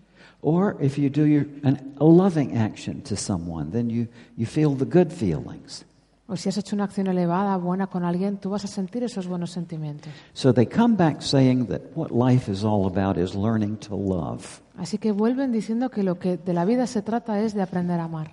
[0.42, 4.74] Or if you do your, an, a loving action to someone, then you, you feel
[4.74, 5.84] the good feelings.
[6.28, 9.28] O si has hecho una acción elevada, buena con alguien, tú vas a sentir esos
[9.28, 10.12] buenos sentimientos.
[10.34, 14.60] So they come back saying that what life is all about is learning to love.
[14.76, 18.00] Así que vuelven diciendo que lo que de la vida se trata es de aprender
[18.00, 18.32] a amar.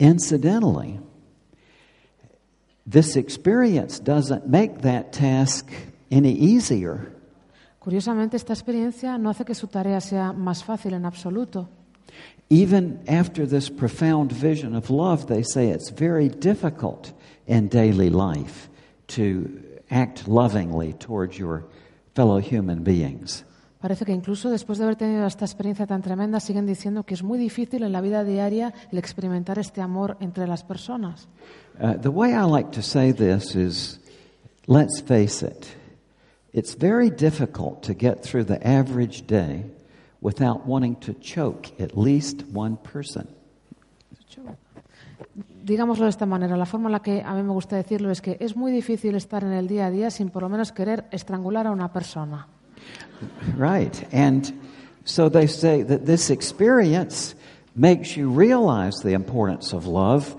[0.00, 0.98] Incidentally,
[2.84, 5.70] this experience doesn't make that task
[6.10, 7.12] any easier.
[7.90, 11.68] Curiosamente, esta experiencia no hace que su tarea sea más fácil en absoluto.
[12.48, 17.12] Even after this profound vision of love, they say it's very difficult
[17.48, 18.68] in daily life
[19.08, 19.50] to
[19.90, 21.64] act lovingly towards your
[22.14, 23.44] fellow human beings.
[23.80, 27.24] Parece que incluso después de haber tenido esta experiencia tan tremenda, siguen diciendo que es
[27.24, 31.26] muy difícil en la vida diaria el experimentar este amor entre las personas.
[31.80, 33.98] Uh, the way I like to say this is
[34.68, 35.66] let's face it,
[36.52, 39.64] it's very difficult to get through the average day
[40.20, 43.28] without wanting to choke at least one person.
[45.62, 48.20] Digámoslo de esta manera, la forma en la que a mí me gusta decirlo es
[48.20, 51.04] que es muy difícil estar en el día a día sin por lo menos querer
[51.12, 52.48] estrangular a una persona.
[53.56, 54.02] Right.
[54.12, 54.52] And
[55.04, 57.34] so they say that this experience
[57.76, 60.34] makes you realize the importance of love,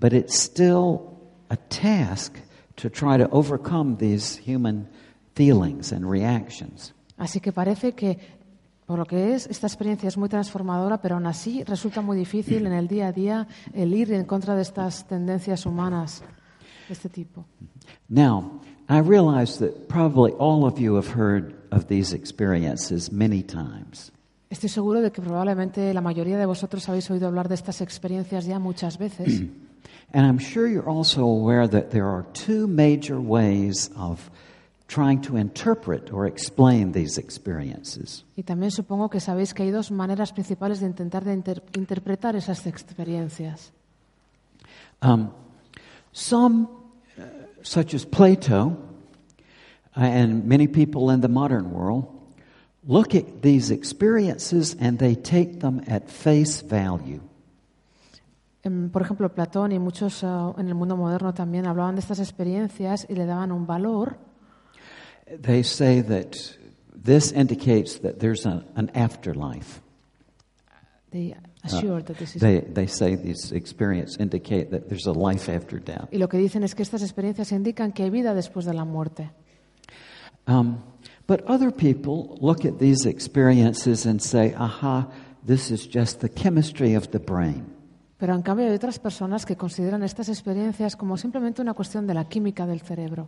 [0.00, 1.18] but it's still
[1.50, 2.32] a task
[2.76, 4.88] to try to overcome these human
[5.34, 6.94] feelings and reactions.
[7.16, 8.18] Así que parece que,
[8.86, 12.66] por lo que es, esta experiencia es muy transformadora, pero aún así resulta muy difícil
[12.66, 16.22] en el día a día el ir en contra de estas tendencias humanas
[16.88, 17.44] de este tipo.
[18.08, 24.12] Now, I realize that probably all of you have heard of these experiences many times.
[24.50, 28.44] Estoy seguro de que probablemente la mayoría de vosotros habéis oído hablar de estas experiencias
[28.44, 29.40] ya muchas veces.
[30.12, 34.30] And I'm sure you're also aware that there are two major ways of
[34.92, 38.24] trying to interpret or explain these experiences.
[38.36, 42.36] Y también supongo que sabéis que hay dos maneras principales de intentar de inter- interpretar
[42.36, 43.72] esas experiencias.
[45.00, 45.30] Um,
[46.12, 46.68] some,
[47.18, 47.22] uh,
[47.62, 48.76] such as Plato,
[49.96, 52.06] uh, and many people in the modern world,
[52.86, 57.20] look at these experiences and they take them at face value.
[58.62, 62.20] Em, Por ejemplo, Platón y muchos ah, en el mundo moderno también hablaban de estas
[62.20, 64.18] experiencias y le daban un valor.
[65.40, 66.36] They say that
[66.94, 69.80] this indicates that there's a, an afterlife.
[71.10, 75.48] They assured that this is- They, they say these experiences indicate that there's a life
[75.48, 76.08] after death.
[76.12, 78.84] Y lo que dicen es que estas experiencias indican que hay vida después de la
[78.84, 79.30] muerte.
[80.46, 80.82] Um,
[81.26, 85.08] but other people look at these experiences and say, aha,
[85.44, 87.66] this is just the chemistry of the brain.
[88.22, 92.14] Pero en cambio hay otras personas que consideran estas experiencias como simplemente una cuestión de
[92.14, 93.26] la química del cerebro.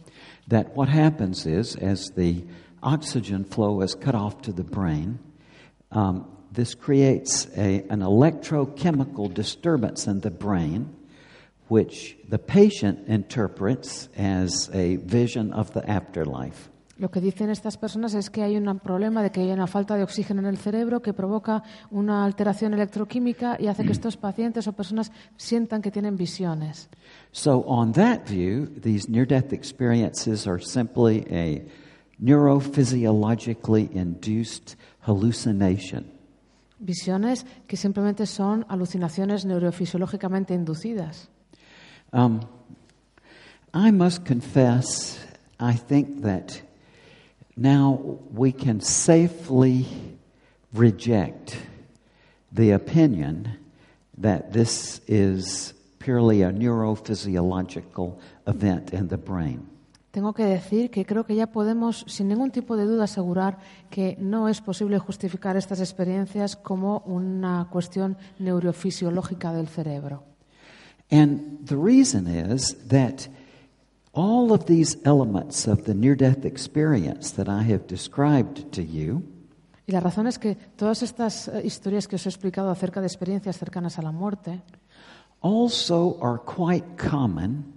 [0.49, 2.45] That what happens is, as the
[2.81, 5.19] oxygen flow is cut off to the brain,
[5.91, 10.95] um, this creates a, an electrochemical disturbance in the brain,
[11.69, 16.71] which the patient interprets as a vision of the afterlife.
[16.97, 19.97] Lo que dicen estas personas es que hay un problema de que hay una falta
[19.97, 24.69] de oxígeno en el cerebro que provoca una alteración electroquímica y hace que estos pacientes
[24.69, 26.89] o personas sientan que tienen visiones.
[27.33, 31.67] So, on that view, these near death experiences are simply a
[32.23, 36.13] neurophysiologically induced hallucination.
[36.79, 41.29] Visiones que simplemente son alucinaciones neurofisiológicamente inducidas.
[42.13, 42.41] Um,
[43.73, 45.19] I must confess,
[45.59, 46.63] I think that
[47.57, 49.87] now we can safely
[50.73, 51.57] reject
[52.53, 53.59] the opinion
[54.19, 59.69] that this is purely a neurophysiological event in the brain.
[60.11, 63.59] Tengo que decir que creo que ya podemos, sin ningún tipo de duda, asegurar
[63.91, 70.23] que no es posible justificar estas experiencias como una cuestión neurofisiológica del cerebro.
[71.11, 73.29] And the reason is that
[74.15, 79.23] all of these elements of the near death experience that I have described to you
[79.87, 83.07] Y la razón es que todas estas eh, historias que os he explicado acerca de
[83.07, 84.63] experiencias cercanas a la muerte
[85.43, 87.75] also are quite common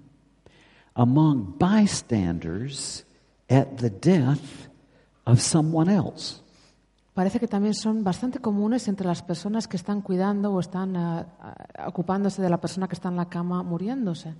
[0.95, 3.05] among bystanders
[3.49, 4.69] at the death
[5.25, 6.41] of someone else.
[7.13, 11.25] parece que también son bastante comunes entre las personas que están cuidando o están eh,
[11.87, 14.35] ocupándose de la persona que está en la cama muriéndose.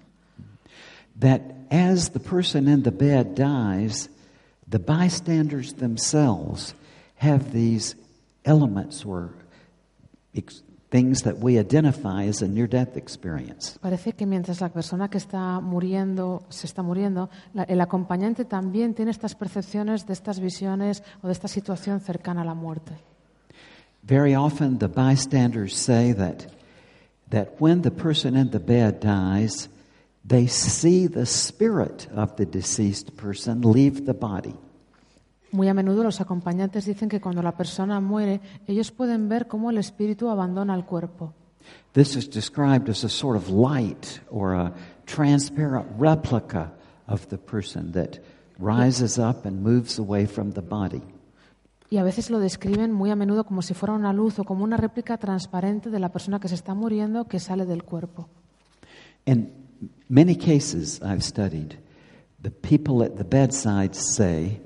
[1.19, 4.10] That as the person in the bed dies,
[4.69, 6.73] the bystanders themselves
[7.15, 7.95] have these
[8.45, 9.32] elements or
[10.36, 13.77] ex- things that we identify as a near death experience.
[13.82, 18.93] Parece que mientras la persona que está muriendo se está muriendo, la- el acompañante también
[18.93, 22.93] tiene estas percepciones de estas visiones o de esta situación cercana a la muerte.
[24.03, 26.45] Very often, the bystanders say that,
[27.32, 29.67] that when the person in the bed dies,
[30.28, 34.56] they see the spirit of the deceased person leave the body.
[35.52, 39.70] Muy a menudo los acompañantes dicen que cuando la persona muere, ellos pueden ver cómo
[39.70, 41.34] el espíritu abandona el cuerpo.
[41.94, 44.74] This is described as a sort of light or a
[45.06, 46.74] transparent replica
[47.08, 48.20] of the person that
[48.60, 51.02] rises up and moves away from the body.
[51.90, 54.66] Y a veces lo describen muy a menudo como si fuera una luz o como
[54.66, 58.28] una réplica transparente de la persona que se está muriendo que sale del cuerpo.
[59.26, 59.57] In
[60.10, 61.78] many cases I've studied,
[62.42, 64.60] the people at the bedside say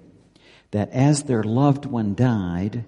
[0.72, 2.86] that as their loved one died,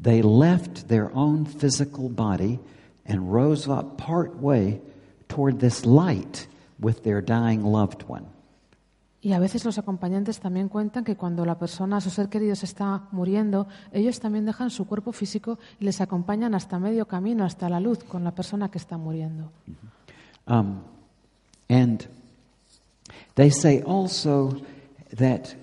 [0.00, 2.58] they left their own physical body
[3.06, 4.80] and rose up part way
[5.28, 6.46] toward this light
[6.78, 8.26] with their dying loved one.
[9.20, 12.66] Y a veces los acompañantes también cuentan que cuando la persona, su ser querido, se
[12.66, 17.70] está muriendo, ellos también dejan su cuerpo físico y les acompañan hasta medio camino, hasta
[17.70, 19.50] la luz, con la persona que está muriendo.
[20.46, 20.82] Um,
[21.68, 22.06] and
[23.34, 24.60] they say also
[25.12, 25.54] that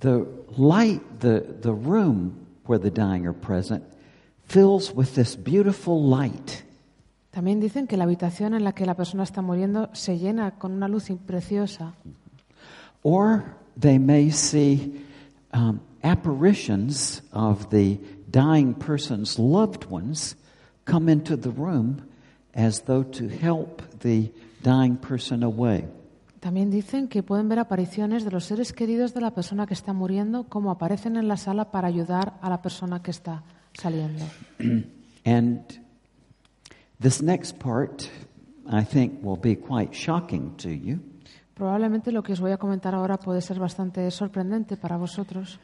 [0.00, 3.84] the light, the, the room where the dying are present,
[4.46, 6.64] fills with this beautiful light.
[7.32, 10.72] También dicen que la habitación en la que la persona está muriendo se llena con
[10.72, 11.94] una luz preciosa.
[13.02, 13.44] Or
[13.76, 15.00] they may see
[15.52, 17.98] um, apparitions of the
[18.30, 20.34] dying person's loved ones
[20.84, 22.08] come into the room
[22.54, 24.30] as though to help the
[24.62, 25.88] dying person away.
[26.40, 29.92] También dicen que pueden ver apariciones de los seres queridos de la persona que está
[29.92, 33.42] muriendo, como aparecen en la sala para ayudar a la persona que está
[33.74, 34.24] saliendo.
[35.26, 35.60] And
[36.98, 38.08] this next part,
[38.66, 41.00] I think, will be quite shocking to you.
[41.54, 45.58] Probablemente lo que os voy a comentar ahora puede ser bastante sorprendente para vosotros.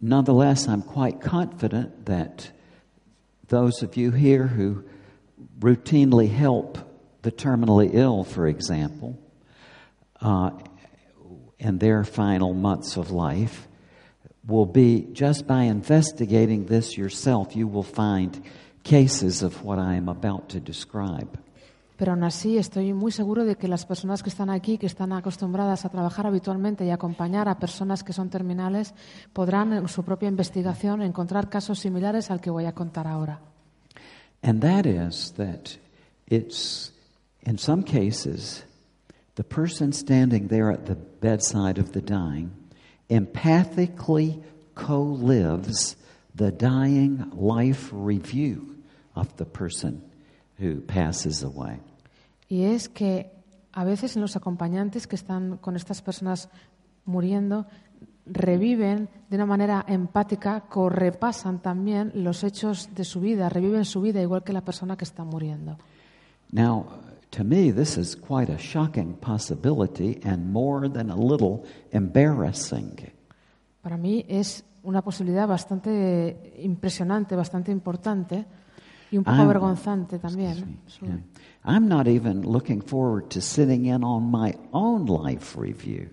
[0.00, 2.50] Nonetheless, I'm quite confident that
[3.48, 4.84] those of you here who
[5.60, 6.78] routinely help
[7.28, 9.18] the terminally ill, for example,
[10.22, 10.50] uh,
[11.58, 13.68] in their final months of life,
[14.46, 18.42] will be just by investigating this yourself, you will find
[18.82, 21.38] cases of what I am about to describe.
[21.98, 25.12] Pero aún así estoy muy seguro de que las personas que están aquí, que están
[25.12, 28.94] acostumbradas a trabajar habitualmente y acompañar a personas que son terminales,
[29.32, 33.40] podrán en su propia investigación encontrar casos similares al que voy a contar ahora.
[34.42, 35.76] And that is that
[36.28, 36.92] it's,
[37.48, 38.62] in some cases,
[39.36, 42.50] the person standing there at the bedside of the dying
[43.08, 44.42] empathically
[44.74, 45.96] co lives
[46.34, 48.76] the dying life review
[49.16, 50.02] of the person
[50.58, 51.80] who passes away.
[52.50, 53.30] Y es que
[53.72, 56.50] a veces los acompañantes que están con estas personas
[57.06, 57.66] muriendo
[58.26, 64.20] reviven de una manera empática, correpasan también los hechos de su vida, reviven su vida
[64.20, 65.78] igual que la persona que está muriendo.
[66.50, 66.86] Now,
[67.30, 72.96] to me, this is quite a shocking possibility and more than a little embarrassing.
[73.82, 78.44] Para mí es una posibilidad bastante impresionante, bastante importante
[79.10, 80.80] y un poco I'm- avergonzante también.
[81.00, 81.20] Yeah.
[81.64, 86.10] I'm not even looking forward to sitting in on my own life review.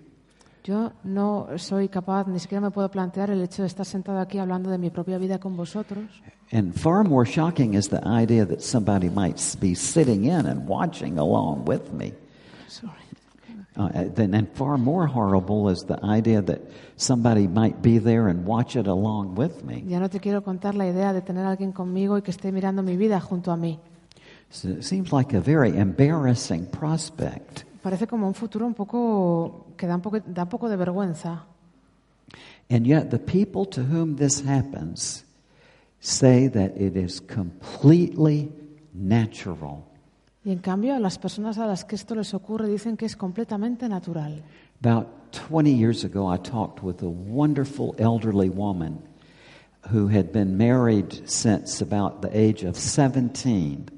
[0.64, 4.38] Yo no soy capaz, ni siquiera me puedo plantear el hecho de estar sentado aquí
[4.38, 6.04] hablando de mi propia vida con vosotros.
[6.52, 11.18] And far more shocking is the idea that somebody might be sitting in and watching
[11.18, 12.12] along with me.
[13.76, 16.62] Uh, then, and far more horrible is the idea that
[16.96, 19.84] somebody might be there and watch it along with me.
[19.86, 22.82] Ya no te quiero contar la idea de tener alguien conmigo y que esté mirando
[22.82, 23.78] mi vida junto a mí.
[24.48, 27.64] So it seems like a very embarrassing prospect.
[27.82, 31.44] Parece como un futuro un poco que da un poco, da un poco de vergüenza.
[32.70, 35.25] And yet, the people to whom this happens
[36.06, 38.52] say that it is completely
[38.94, 39.84] natural.
[40.44, 43.16] Y en cambio, a las personas a las que esto les ocurre dicen que es
[43.16, 44.44] completamente natural.
[44.80, 49.02] About 20 years ago, I talked with a wonderful elderly woman
[49.92, 53.88] who had been married since about the age of 17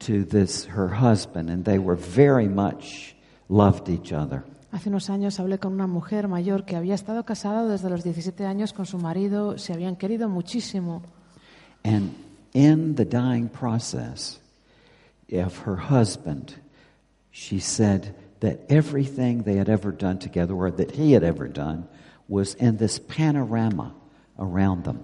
[0.00, 3.16] to this her husband, and they were very much
[3.48, 4.44] loved each other.
[4.70, 8.46] Hace unos años hablé con una mujer mayor que había estado casada desde los 17
[8.46, 11.02] años con su marido, se habían querido muchísimo.
[11.84, 12.14] And
[12.54, 14.38] in the dying process
[15.32, 16.54] of her husband,
[17.30, 21.86] she said that everything they had ever done together, or that he had ever done,
[22.28, 23.92] was in this panorama
[24.38, 25.00] around them.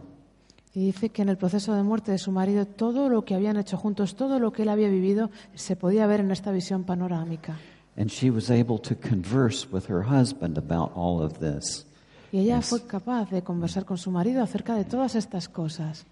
[0.72, 3.56] Y dice que en el proceso de muerte de su marido todo lo que habían
[3.56, 7.58] hecho juntos, todo lo que él había vivido, se podía ver en esta visión panorámica.
[7.96, 11.86] And she was able to converse with her husband about all of this.
[12.32, 12.68] Y ella Yes.
[12.68, 16.06] fue capaz de conversar con su marido acerca de todas estas cosas.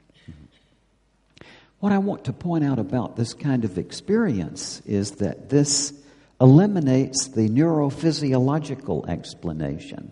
[1.81, 5.93] What I want to point out about this kind of experience is that this
[6.41, 10.11] eliminates the neurophysiological explanation.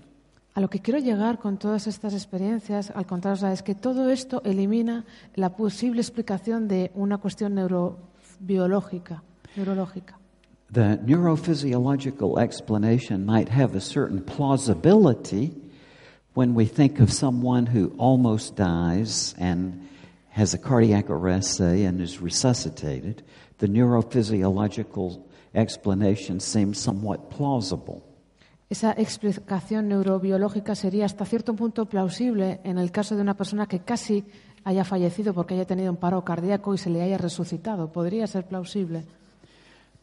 [0.54, 4.42] A lo que quiero llegar con todas estas experiencias, al contrario, es que todo esto
[4.44, 5.04] elimina
[5.34, 9.22] la posible explicación de una cuestión neurobiológica,
[9.56, 10.18] neurológica.
[10.72, 15.52] The neurophysiological explanation might have a certain plausibility
[16.34, 19.86] when we think of someone who almost dies and
[20.36, 23.22] has a cardiac arrest, say, and is resuscitated.
[23.58, 25.22] The neurophysiological
[25.54, 28.02] explanation seems somewhat plausible.
[28.68, 33.80] Esa explicación neurobiológica sería hasta cierto punto plausible en el caso de una persona que
[33.80, 34.24] casi
[34.64, 37.90] haya fallecido porque haya tenido un paro cardíaco y se le haya resucitado.
[37.90, 39.04] Podría ser plausible.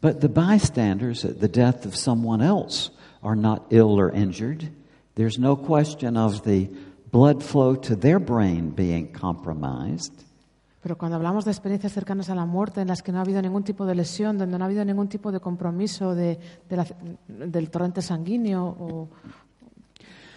[0.00, 2.90] But the bystanders at the death of someone else
[3.22, 4.70] are not ill or injured.
[5.14, 6.70] There's no question of the
[7.14, 10.12] blood flow to their brain being compromised.
[10.82, 13.40] Pero cuando hablamos de experiencias cercanas a la muerte en las que no ha habido
[13.40, 16.38] ningún tipo de lesión, donde no ha habido ningún tipo de compromiso de,
[16.68, 16.86] de la-
[17.28, 19.08] del torrente sanguíneo, o,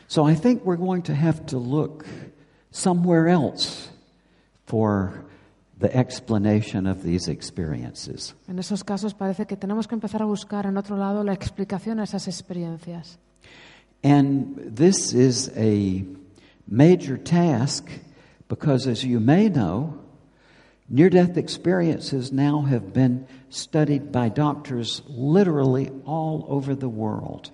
[0.10, 2.06] So I think we're going to have to look
[2.72, 3.90] somewhere else
[4.66, 5.26] for
[5.80, 8.34] the explanation of these experiences.
[8.48, 12.00] en esos casos parece que tenemos que empezar a buscar en otro lado la explicación
[12.00, 13.20] a esas experiencias.
[14.04, 16.06] And this is a
[16.68, 17.90] major task
[18.48, 19.98] because, as you may know,
[20.90, 27.52] near death experiences now have been studied by doctors literally all over the world.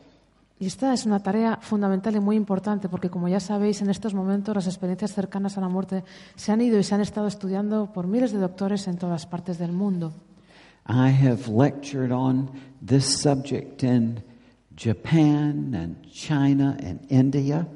[0.59, 4.14] Y esta es una tarea fundamental y muy importante porque, como ya sabéis, en estos
[4.14, 6.05] momentos las experiencias cercanas a la muerte
[6.36, 9.57] se han ido y se han estado estudiando por miles de doctores en todas partes
[9.57, 10.14] del mundo.
[10.88, 12.49] I have lectured on
[12.86, 14.24] this subject in
[14.76, 17.68] Japan and China and India.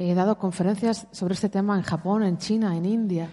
[0.00, 3.28] He dado conferencias sobre este tema en Japón, en China, en India.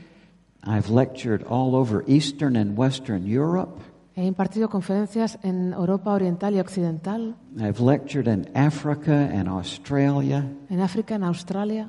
[0.64, 3.80] I've lectured all over Eastern and Western Europe.
[4.16, 10.80] He impartido conferencias en Europa Oriental y Occidental, I've lectured in Africa and Australia, en
[10.80, 11.88] África, en Australia,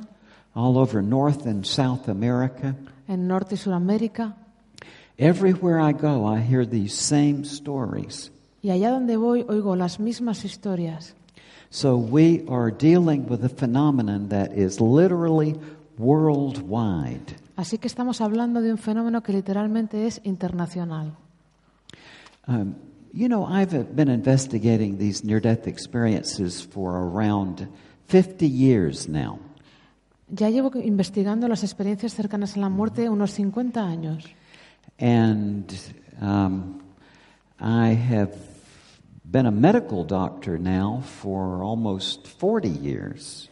[0.55, 2.75] all over North and South America.
[3.09, 4.37] en Norte y Suramérica.
[5.17, 8.31] Everywhere I go, I hear these same stories.
[8.61, 11.16] Y allá donde voy oigo las mismas historias.
[11.71, 15.55] So we are dealing with a phenomenon that is literally
[15.99, 17.37] worldwide.
[17.57, 21.17] Así que estamos hablando de un fenómeno que literalmente es internacional.
[22.47, 22.77] Um,
[23.13, 27.67] you know, I've uh, been investigating these near death experiences for around
[28.09, 29.39] 50 years now.
[30.29, 34.25] Ya llevo investigando las experiencias cercanas a la muerte unos 50 años.
[34.99, 35.73] And
[36.21, 36.81] um,
[37.59, 38.35] I have
[39.31, 43.49] been a medical doctor now for almost 40 years.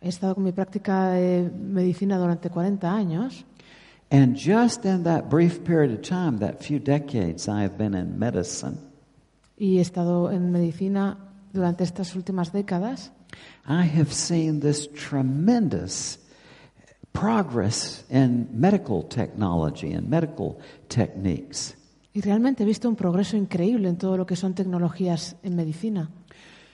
[0.00, 3.44] He estado con mi práctica de medicina durante 40 años
[4.10, 8.18] And just in that brief period of time, that few decades I have been in
[8.18, 8.78] medicine,
[9.58, 11.18] y he estado en medicina
[11.52, 13.10] durante estas últimas décadas,
[13.66, 16.18] I have seen this tremendous
[17.12, 21.74] progress in medical technology and medical techniques.
[22.16, 26.08] Y realmente he visto un progreso increíble en todo lo que son tecnologías en medicina.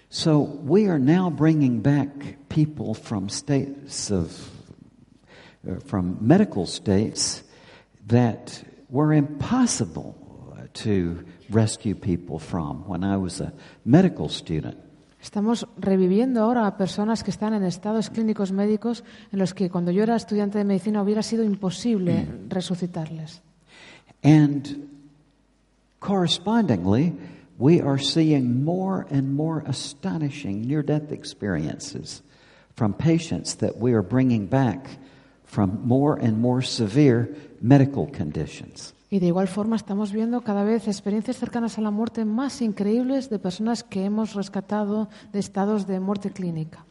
[0.09, 4.31] So we are now bringing back people from states of,
[5.67, 7.43] uh, from medical states
[8.07, 10.15] that were impossible
[10.75, 13.53] to rescue people from when I was a
[13.85, 14.77] medical student.
[15.21, 19.91] Estamos reviviendo ahora a personas que están en estados clínicos médicos en los que cuando
[19.91, 23.43] yo era estudiante de medicina hubiera sido imposible resucitarles.
[24.23, 24.92] And
[26.03, 27.15] correspondingly,
[27.59, 32.23] we are seeing more and more astonishing near death experiences
[32.75, 34.99] from patients that we are bringing back
[35.45, 38.93] from more and more severe medical conditions.
[39.11, 43.29] Y de igual forma estamos viendo cada vez experiencias cercanas a la muerte más increíbles
[43.29, 46.85] de personas que hemos rescatado de estados de muerte clínica.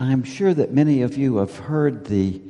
[0.00, 2.40] I'm sure that many of you have heard the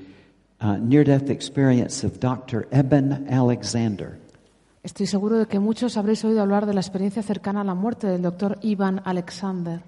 [0.61, 2.69] uh, near death experience of Dr.
[2.71, 4.22] Eben Alexander.
[4.83, 8.09] Estoy seguro de que muchos habréis oído hablar de la experiencia cercana a la muerte
[8.09, 9.81] del doctor Ivan Alexander.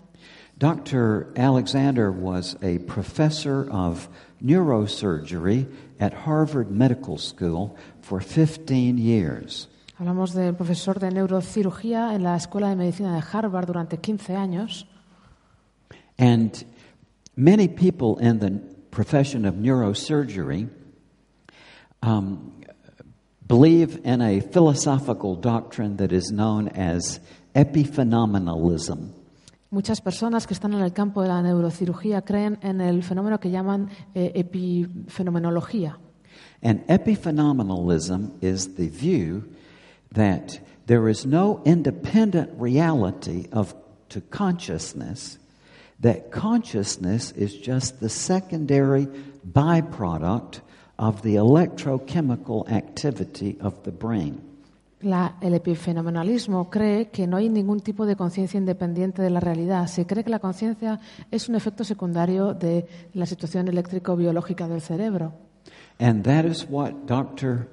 [0.57, 1.33] Dr.
[1.37, 4.09] Alexander was a professor of
[4.41, 5.67] neurosurgery
[5.99, 9.69] at Harvard Medical School for 15 years.
[9.99, 14.87] Hablamos del profesor de neurocirugía en la Escuela de Medicina de Harvard durante 15 años.
[16.19, 16.65] And
[17.35, 18.53] many people in the
[18.93, 20.69] profession of neurosurgery
[22.05, 22.53] um,
[23.47, 27.21] believe in a philosophical doctrine that is known as
[27.55, 29.11] epiphenomenalism.
[29.71, 33.51] Muchas personas que están en el campo de la neurocirugía creen en el fenómeno que
[33.51, 35.97] llaman eh, epifenomenología.
[36.63, 39.45] And epiphenomenalism is the view
[40.13, 43.75] that there is no independent reality of
[44.11, 45.39] to consciousness,
[46.01, 49.09] that consciousness is just the secondary
[49.45, 50.61] byproduct
[50.99, 54.41] of the electrochemical activity of the brain.
[55.03, 59.87] La- el epifenomenalismo cree que no hay ningún tipo de conciencia independiente de la realidad.
[59.87, 60.99] Se cree que la conciencia
[61.31, 65.33] es un efecto secundario de la situación eléctrico-biológica del cerebro.
[65.99, 67.69] And that is what Dr.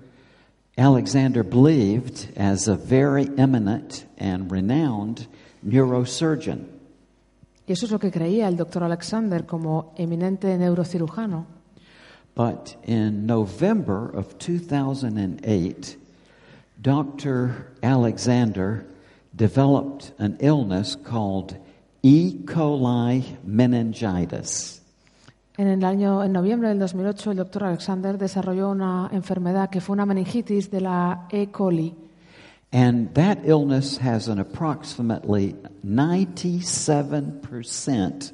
[0.77, 5.27] Alexander believed as a very eminent and renowned
[5.63, 6.67] neurosurgeon.
[7.67, 11.45] Y eso es lo que creía el doctor Alexander como eminente neurocirujano.
[12.35, 15.97] But in November of 2008,
[16.81, 17.73] Dr.
[17.83, 18.85] Alexander
[19.35, 21.57] developed an illness called
[22.03, 22.37] E.
[22.45, 24.79] coli meningitis.
[25.57, 29.93] En el año, en noviembre del 2008, el doctor Alexander desarrolló una enfermedad que fue
[29.93, 31.47] una meningitis de la E.
[31.47, 31.93] coli.
[32.73, 38.31] And that illness has an approximately 97%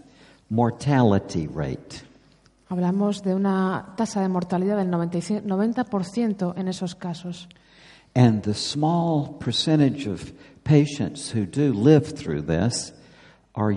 [0.49, 2.03] mortality rate.
[2.69, 7.47] Hablamos de una tasa de mortalidad del 95 90% en esos casos.
[8.13, 12.93] And the small percentage of patients who do live through this
[13.55, 13.75] are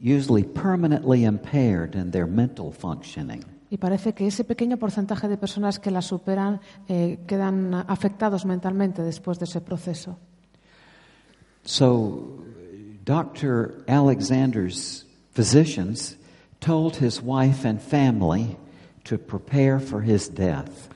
[0.00, 3.44] usually permanently impaired in their mental functioning.
[3.70, 9.02] Y parece que ese pequeño porcentaje de personas que la superan eh, quedan afectados mentalmente
[9.02, 10.18] después de ese proceso.
[11.64, 12.44] So,
[13.04, 13.82] Dr.
[13.88, 16.18] Alexander's physicians
[16.62, 18.56] told his wife and family
[19.04, 20.88] to prepare for his death.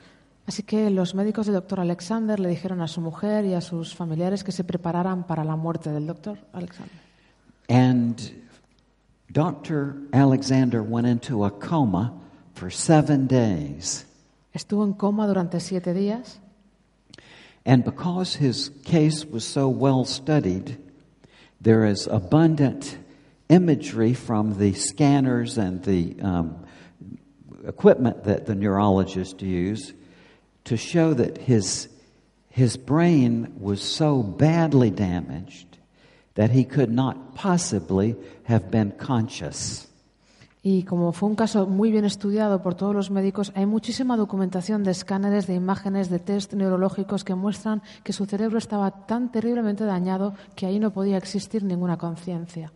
[0.47, 3.93] Así que los médicos del doctor Alexander le dijeron a su mujer y a sus
[3.93, 6.95] familiares que se prepararan para la muerte del doctor Alexander.
[7.69, 8.17] And
[9.29, 9.97] Dr.
[10.13, 12.13] Alexander went into a coma
[12.55, 14.05] for seven days.
[14.53, 16.39] Estuvo en coma durante siete días
[17.67, 20.77] And because his case was so well studied,
[21.59, 22.97] there is abundant
[23.49, 26.65] imagery from the scanners and the um,
[27.65, 29.93] equipment that the neurologists use
[30.65, 31.89] to show that his,
[32.49, 35.77] his brain was so badly damaged
[36.35, 39.87] that he could not possibly have been conscious.
[40.67, 44.83] y como fue un caso muy bien estudiado por todos los médicos, hay muchísima documentación
[44.83, 49.85] de escáneres, de imágenes, de test neurológicos que muestran que su cerebro estaba tan terriblemente
[49.85, 52.73] dañado que ahí no podía existir ninguna conciencia.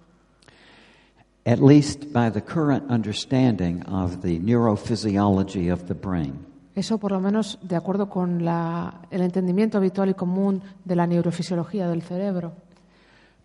[1.46, 6.46] At least by the current understanding of the neurophysiology of the brain.
[6.76, 11.08] Eso, por lo menos, de acuerdo con la- el entendimiento habitual y común de la
[11.08, 12.54] neurofisiología del cerebro.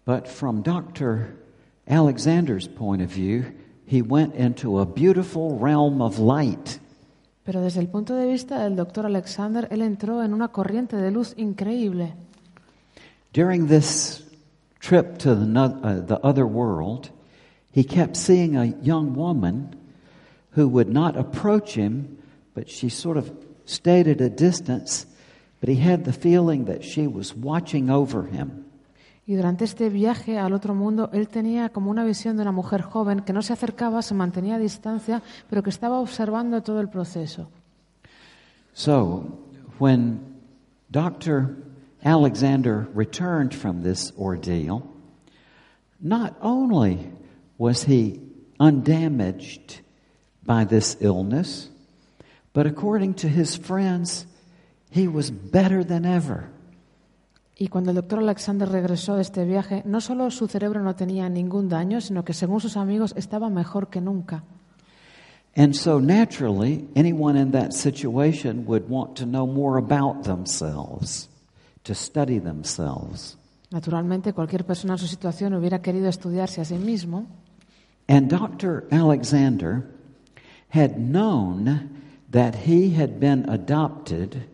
[0.04, 1.34] But from Dr.
[1.88, 3.46] Alexander's point of view,
[3.86, 6.78] he went into a beautiful realm of light.
[7.44, 11.10] Pero desde el punto de vista del doctor Alexander, él entró en una corriente de
[11.10, 12.14] luz increíble.
[13.32, 14.24] During this
[14.80, 17.10] trip to the, uh, the other world,
[17.76, 19.76] he kept seeing a young woman
[20.52, 22.16] who would not approach him,
[22.54, 23.30] but she sort of
[23.66, 25.04] stayed at a distance,
[25.60, 28.64] but he had the feeling that she was watching over him.
[29.26, 32.80] Y durante este viaje al otro mundo, él tenía como una visión de una mujer
[32.80, 36.88] joven que no se acercaba, se mantenía a distancia, pero que estaba observando todo el
[36.88, 37.50] proceso.
[38.72, 39.38] So,
[39.78, 40.20] when
[40.90, 41.56] Dr.
[42.02, 44.82] Alexander returned from this ordeal,
[46.00, 47.10] not only
[47.58, 48.20] was he
[48.58, 49.80] undamaged
[50.44, 51.70] by this illness,
[52.52, 54.26] but according to his friends,
[54.90, 56.50] he was better than ever.
[57.58, 61.28] Y cuando el doctor Alexander regresó de este viaje, no solo su cerebro no tenía
[61.30, 64.44] ningún daño, sino que según sus amigos estaba mejor que nunca.
[65.56, 71.30] And so, naturally, anyone in that situation would want to know more about themselves,
[71.84, 73.38] to study themselves.
[73.70, 77.26] Naturalmente, cualquier persona en su situación hubiera querido estudiarse a sí mismo.
[78.08, 78.86] And Dr.
[78.90, 79.86] Alexander
[80.68, 84.44] had known that he had been adopted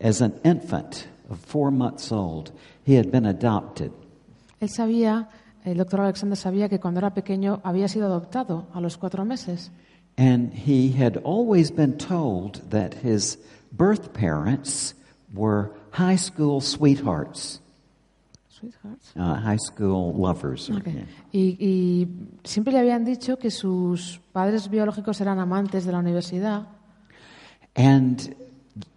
[0.00, 2.52] as an infant of four months old.
[2.84, 3.92] He had been adopted.
[4.60, 5.28] Él sabía,
[5.64, 9.70] el doctor Alexander sabía que cuando era pequeño había sido adoptado a los cuatro meses.
[10.16, 13.36] And he had always been told that his
[13.70, 14.94] birth parents
[15.34, 17.60] were high school sweethearts,
[18.58, 19.12] Sweethearts.
[19.16, 20.70] uh, high school lovers.
[20.70, 20.88] or- Ok.
[21.32, 22.08] Y, y
[22.44, 26.66] siempre le habían dicho que sus padres biológicos eran amantes de la universidad
[27.74, 28.34] And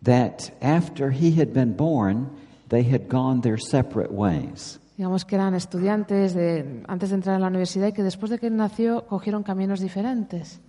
[0.04, 2.30] that after he had been born,
[2.70, 4.80] they had gone their separate ways.
[4.98, 8.38] digamos que eran estudiantes de, antes de entrar a la universidad y que después de
[8.40, 10.60] que él nació cogieron caminos diferentes.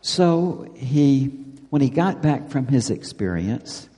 [0.00, 1.30] So he,
[1.70, 3.88] when he got back from his experience,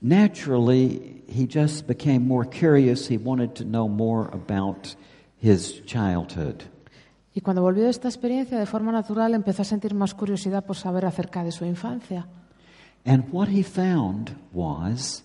[0.00, 3.06] naturally he just became more curious.
[3.08, 4.94] He wanted to know more about
[5.38, 6.64] his childhood.
[7.32, 10.76] Y cuando volvió de esta experiencia, de forma natural, empezó a sentir más curiosidad por
[10.76, 12.26] saber acerca de su infancia.
[13.04, 15.22] And what he found was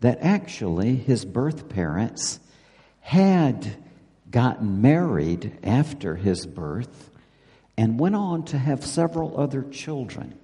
[0.00, 2.40] that actually his birth parents
[3.00, 3.76] had
[4.30, 7.10] gotten married after his birth
[7.76, 10.34] and went on to have several other children.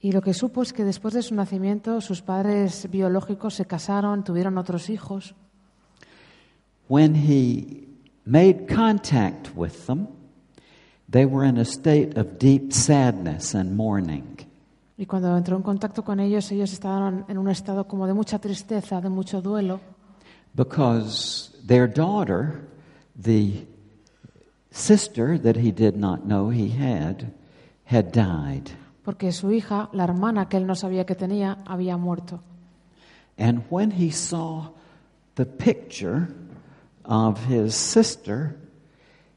[0.00, 4.24] Y lo que supo es que después de su nacimiento, sus padres biológicos se casaron,
[4.24, 5.34] tuvieron otros hijos.
[6.88, 7.88] When he
[8.24, 10.08] made contact with them,
[11.10, 14.36] they were in a state of deep sadness and mourning.
[14.98, 18.38] Y cuando entró en contacto con ellos, ellos estaban en un estado como de mucha
[18.38, 19.80] tristeza, de mucho duelo,
[20.54, 22.66] because their daughter,
[23.14, 23.66] the
[24.70, 27.32] sister that he did not know he had,
[27.84, 28.70] had died.
[29.06, 32.40] Porque su hija, la hermana que él no sabía que tenía, había muerto.
[33.38, 34.72] And when he saw
[35.36, 36.26] the picture
[37.04, 38.56] of his sister,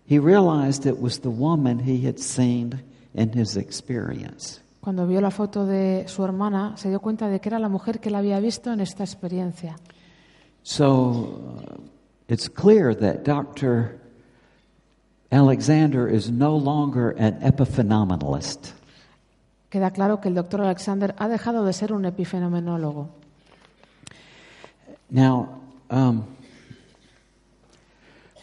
[0.08, 2.82] he realized it was the woman he had seen
[3.14, 4.60] in his experience.
[4.82, 8.00] Cuando vio la foto de su hermana, se dio cuenta de que era la mujer
[8.00, 9.76] que la había visto en esta experiencia.
[10.64, 11.82] So uh,
[12.28, 14.00] it's clear that Dr.
[15.32, 18.79] Alexander is no longer an epiphenomenalist.
[19.70, 23.10] Queda claro que el doctor Alexander ha dejado de ser un epifenomenólogo.
[25.12, 26.26] Now, um,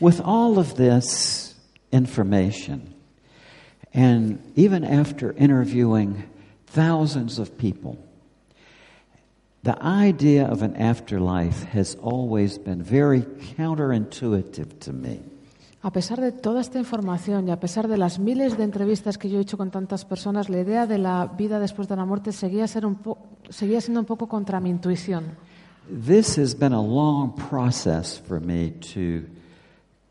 [0.00, 1.54] with all of this
[1.90, 2.94] information,
[3.92, 6.24] and even after interviewing
[6.66, 7.98] thousands of people,
[9.62, 15.20] the idea of an afterlife has always been very counterintuitive to me.
[15.86, 19.28] A pesar de toda esta información y a pesar de las miles de entrevistas que
[19.30, 22.32] yo he hecho con tantas personas, la idea de la vida después de la muerte
[22.32, 23.18] seguía, ser un po-
[23.50, 25.36] seguía siendo un poco contra mi intuición.
[25.88, 29.28] This has been a long process for me to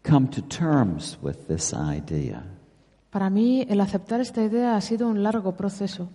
[0.10, 2.42] come to terms with this idea.
[3.12, 6.08] Para mí, el aceptar esta idea ha sido un largo proceso.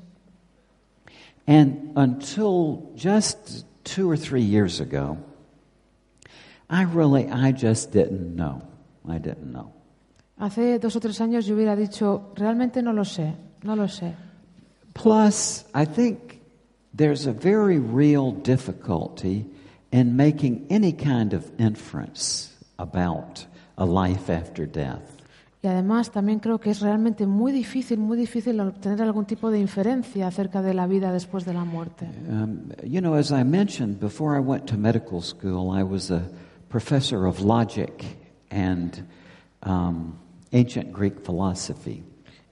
[1.47, 5.19] And until just two or three years ago,
[6.71, 8.63] I really, I just didn't know.
[9.09, 9.73] I didn't know.
[10.39, 14.15] Hace dos o tres años yo hubiera dicho, realmente no lo sé, no lo sé.
[14.95, 16.41] Plus, I think
[16.95, 19.47] there's a very real difficulty
[19.93, 23.47] in making any kind of inference about
[23.77, 25.21] a life after death.
[25.63, 29.59] Y además también creo que es realmente muy difícil, muy difícil obtener algún tipo de
[29.59, 32.09] inferencia acerca de la vida después de la muerte.
[32.31, 36.23] Um, you know, as I mentioned, before I went to medical school, I was a
[36.71, 38.20] professor of logic
[38.51, 39.07] and
[39.63, 40.19] um,
[40.53, 42.03] ancient Greek philosophy.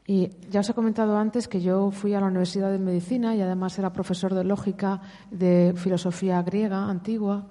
[0.07, 3.43] Y ya os he comentado antes que yo fui a la Universidad de Medicina y
[3.43, 7.45] además era profesor de lógica de filosofía griega antigua.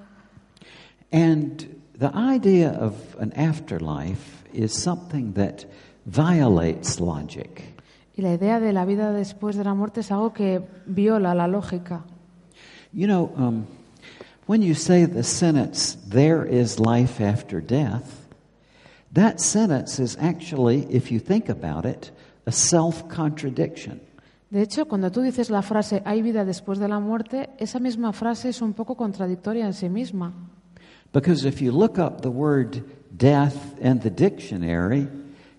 [1.11, 1.69] And
[1.99, 5.65] the idea of an afterlife is something that
[6.07, 7.75] violates logic.
[8.15, 11.47] Y la idea de la vida después de la muerte es algo que viola la
[11.47, 12.03] lógica.
[12.91, 13.67] You know, um,
[14.47, 18.26] when you say the sentence, there is life after death,
[19.17, 22.11] that sentence is actually, if you think about it,
[22.45, 23.99] a self contradiction.
[24.49, 28.13] De hecho, cuando tú dices la frase hay vida después de la muerte, esa misma
[28.13, 30.33] frase es un poco contradictoria en sí misma.
[31.11, 32.83] Because if you look up the word
[33.17, 35.07] death in the dictionary,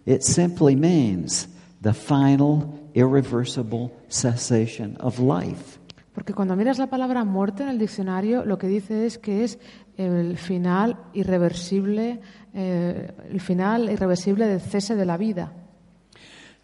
[0.06, 1.48] it simply means
[1.82, 5.78] the final, irreversible cessation of life.
[6.18, 9.60] Porque cuando miras la palabra muerte en el diccionario, lo que dice es que es
[9.96, 12.20] el final irreversible,
[12.54, 15.52] eh, el final irreversible del cese de la vida.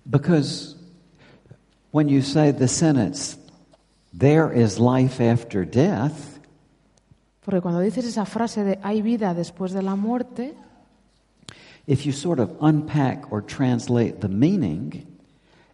[0.06, 0.74] Because
[1.92, 3.38] when you say the sentence,
[4.12, 6.40] there is life after death,
[7.44, 10.56] Porque cuando dices esa frase de hay vida después de la muerte,
[11.86, 15.06] if you sort of unpack or translate the meaning,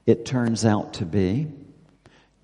[0.05, 1.47] it turns out to be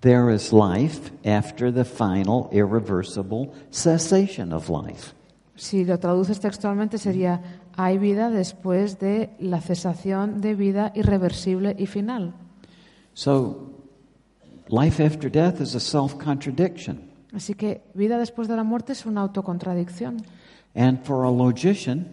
[0.01, 5.13] there is life after the final, irreversible cessation of life.
[5.57, 7.41] si lo traduces textualmente sería
[7.75, 12.33] hay vida después de la cesación de vida irreversible y final.
[13.13, 13.71] So,
[14.69, 17.11] life after death is a self contradiction.
[17.33, 20.23] Así que vida después de la muerte es una autocontradicción.
[20.75, 22.07] And for a logician,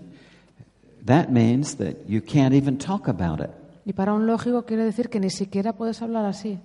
[1.05, 3.51] that means that you can't even talk about it.
[3.85, 6.59] Y para un lógico quiere decir que ni siquiera puedes hablar así.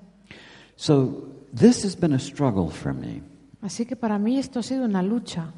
[0.82, 3.22] So, this has been a struggle for me.
[3.62, 5.52] Así que para mí esto ha sido una lucha.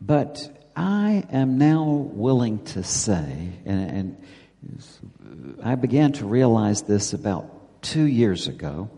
[0.00, 4.16] But I am now willing to say, and, and
[5.64, 8.88] I began to realize this about two years ago,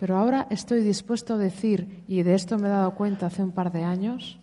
[0.00, 3.52] Pero ahora estoy dispuesto a decir, y de esto me he dado cuenta hace un
[3.52, 4.36] par de años,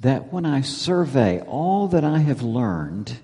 [0.00, 3.20] that when I survey all that I have learned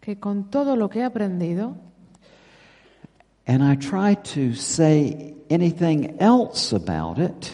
[0.00, 1.76] que con todo lo que he aprendido
[3.46, 7.52] and I try to say anything else about it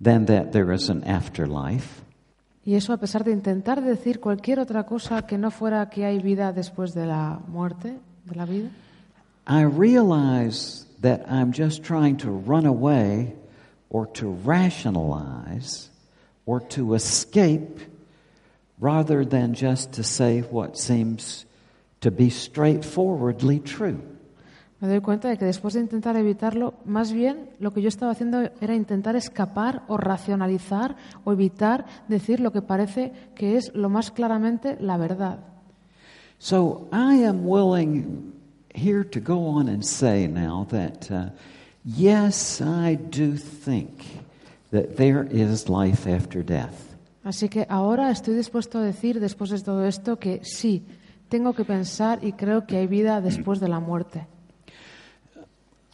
[0.00, 2.02] than that there is an afterlife,
[2.66, 6.18] Y eso a pesar de intentar decir cualquier otra cosa que no fuera que hay
[6.18, 8.70] vida después de la muerte, de la vida,
[9.46, 13.34] I realize that I'm just trying to run away
[13.90, 15.90] or to rationalize
[16.46, 17.80] or to escape
[18.78, 21.44] rather than just to say what seems
[22.00, 24.00] to be straightforwardly true.
[24.84, 28.12] Me doy cuenta de que después de intentar evitarlo, más bien lo que yo estaba
[28.12, 33.88] haciendo era intentar escapar o racionalizar o evitar decir lo que parece que es lo
[33.88, 35.38] más claramente la verdad.
[36.36, 38.34] So I am willing
[38.74, 41.30] here to go on and say now that uh,
[41.82, 43.88] yes, I do think
[44.70, 46.74] that there is life after death.
[47.24, 50.84] Así que ahora estoy dispuesto a decir, después de todo esto, que sí,
[51.30, 54.26] tengo que pensar y creo que hay vida después de la muerte.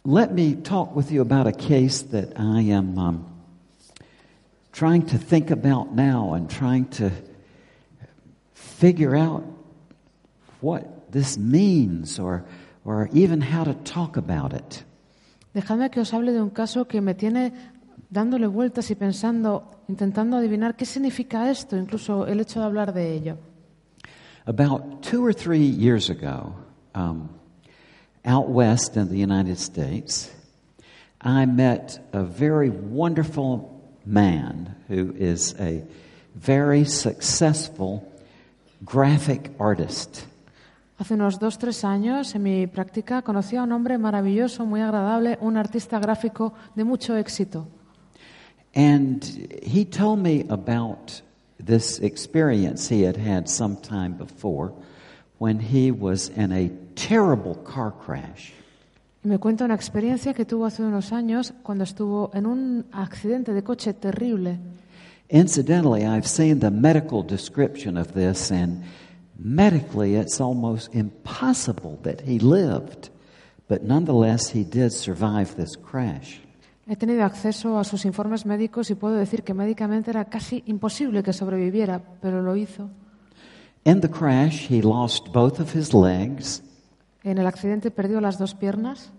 [0.03, 3.43] Let me talk with you about a case that I am um,
[4.71, 7.11] trying to think about now and trying to
[8.53, 9.43] figure out
[10.59, 12.45] what this means or,
[12.83, 14.83] or even how to talk about it.
[15.53, 17.53] Dejadme que os hable de un caso que me tiene
[18.09, 23.13] dándole vueltas y pensando, intentando adivinar qué significa esto, incluso el hecho de hablar de
[23.13, 23.37] ello.
[24.47, 26.55] About two or three years ago,
[26.95, 27.29] um,
[28.25, 30.31] out west in the United States,
[31.21, 35.83] I met a very wonderful man who is a
[36.35, 38.07] very successful
[38.83, 40.25] graphic artist.
[40.97, 45.37] Hace unos dos, tres años, en mi práctica, conocí a un hombre maravilloso, muy agradable,
[45.41, 47.67] un artista gráfico de mucho éxito.
[48.75, 49.23] And
[49.63, 51.21] he told me about
[51.59, 54.73] this experience he had had some time before
[55.39, 58.51] when he was in a terrible car crash.
[59.23, 63.53] Y me cuenta una experiencia que tuvo hace unos años cuando estuvo en un accidente
[63.53, 64.59] de coche terrible.
[65.29, 68.83] Incidentally, I've seen the medical description of this, and
[69.37, 73.09] medically, it's almost impossible that he lived.
[73.69, 76.41] But nonetheless, he did survive this crash.
[76.87, 81.23] He tenido acceso a sus informes médicos y puedo decir que médicamente era casi imposible
[81.23, 82.89] que sobreviviera, pero lo hizo.
[83.85, 86.61] In the crash, he lost both of his legs,
[87.23, 89.11] En el accidente perdió las dos piernas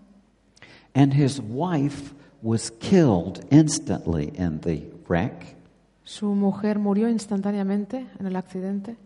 [0.95, 5.55] and his wife was killed instantly in the wreck.
[6.03, 8.97] Su mujer murió instantáneamente en el accidente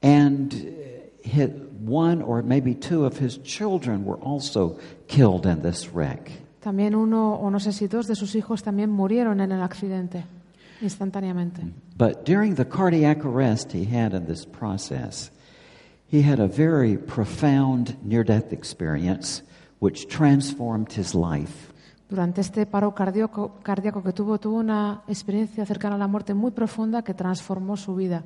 [0.00, 1.50] And uh, his,
[1.84, 4.78] one or maybe two of his children were also
[5.08, 6.30] killed in this wreck.
[6.60, 10.24] También uno, o no sé si dos de sus hijos también murieron en el accidente.
[10.80, 11.62] instantáneamente.
[11.96, 15.30] But during the cardiac arrest he had in this process,
[16.08, 19.42] he had a very profound near death experience
[19.78, 21.72] which transformed his life.
[22.08, 26.50] Durante este paro cardíaco, cardíaco que tuvo, tuvo una experiencia cercana a la muerte muy
[26.52, 28.24] profunda que transformó su vida.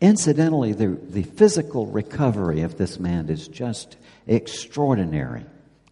[0.00, 3.96] Incidentally, the, the physical recovery of this man is just
[4.26, 5.46] extraordinary.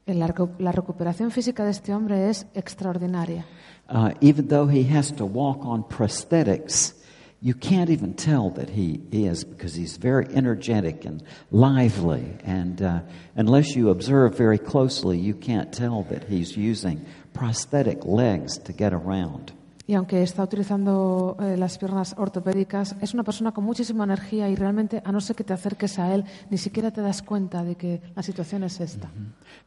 [0.07, 3.47] La, la recuperación física de este hombre es extraordinaria.
[3.89, 6.95] Uh, even though he has to walk on prosthetics,
[7.43, 12.25] you can't even tell that he is because he's very energetic and lively.
[12.45, 13.01] And uh,
[13.35, 18.95] unless you observe very closely, you can't tell that he's using prosthetic legs to get
[18.95, 19.53] around.
[19.85, 24.55] Y aunque está utilizando eh, las piernas ortopédicas, es una persona con muchísima energía y
[24.55, 27.75] realmente, a no ser que te acerques a él, ni siquiera te das cuenta de
[27.75, 29.11] que la situación es esta.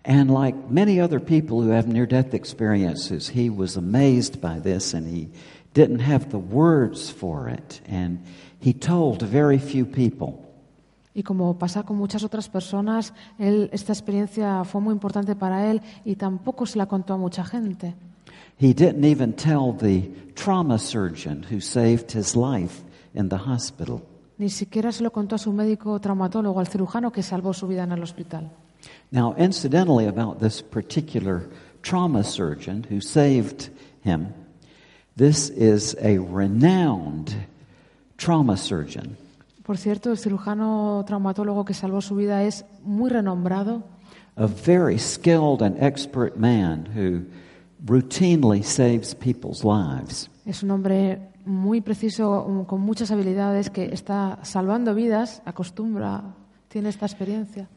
[0.05, 4.93] And like many other people who have near death experiences, he was amazed by this
[4.93, 5.27] and he
[5.75, 7.81] didn't have the words for it.
[7.87, 8.19] And
[8.59, 10.41] he told very few people.
[11.13, 15.81] Y como pasa con muchas otras personas, él, esta experiencia fue muy importante para él
[16.03, 17.95] y tampoco se la contó a mucha gente.
[18.57, 24.01] He didn't even tell the trauma surgeon who saved his life in the hospital.
[24.37, 27.83] Ni siquiera se lo contó a su médico traumatólogo, al cirujano que salvó su vida
[27.83, 28.51] en el hospital.
[29.11, 31.49] Now, incidentally, about this particular
[31.81, 33.69] trauma surgeon who saved
[34.03, 34.33] him,
[35.15, 37.33] this is a renowned
[38.17, 39.17] trauma surgeon.
[39.63, 43.83] Por cierto, el cirujano traumatólogo que salvó su vida es muy renombrado,
[44.35, 47.25] a very skilled and expert man who
[47.85, 50.29] routinely saves people's lives.
[50.45, 56.23] es un hombre muy preciso, um, con muchas habilidades, que está salvando vidas, acostumbra,
[56.67, 57.67] tiene esta experiencia.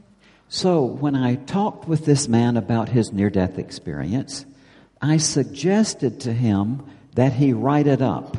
[0.49, 4.47] So, when I talked with this man about his near death experience,
[5.03, 6.80] I suggested to him
[7.18, 8.38] that he write it up.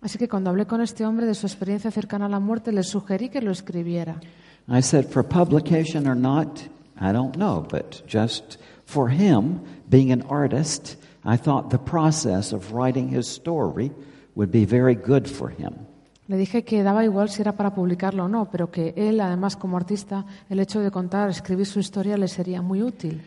[0.00, 2.82] Así que cuando hablé con este hombre de su experiencia cercana a la muerte, le
[2.82, 4.20] sugerí que lo escribiera.
[4.66, 6.62] I said, for publication or not,
[6.98, 9.60] I don't know, but just for him,
[9.90, 13.92] being an artist, I thought the process of writing his story
[14.34, 15.86] would be very good for him.
[16.26, 19.56] Le dije que daba igual si era para publicarlo o no, pero que él, además,
[19.56, 23.20] como artista, el hecho de contar, escribir su historia le sería muy útil.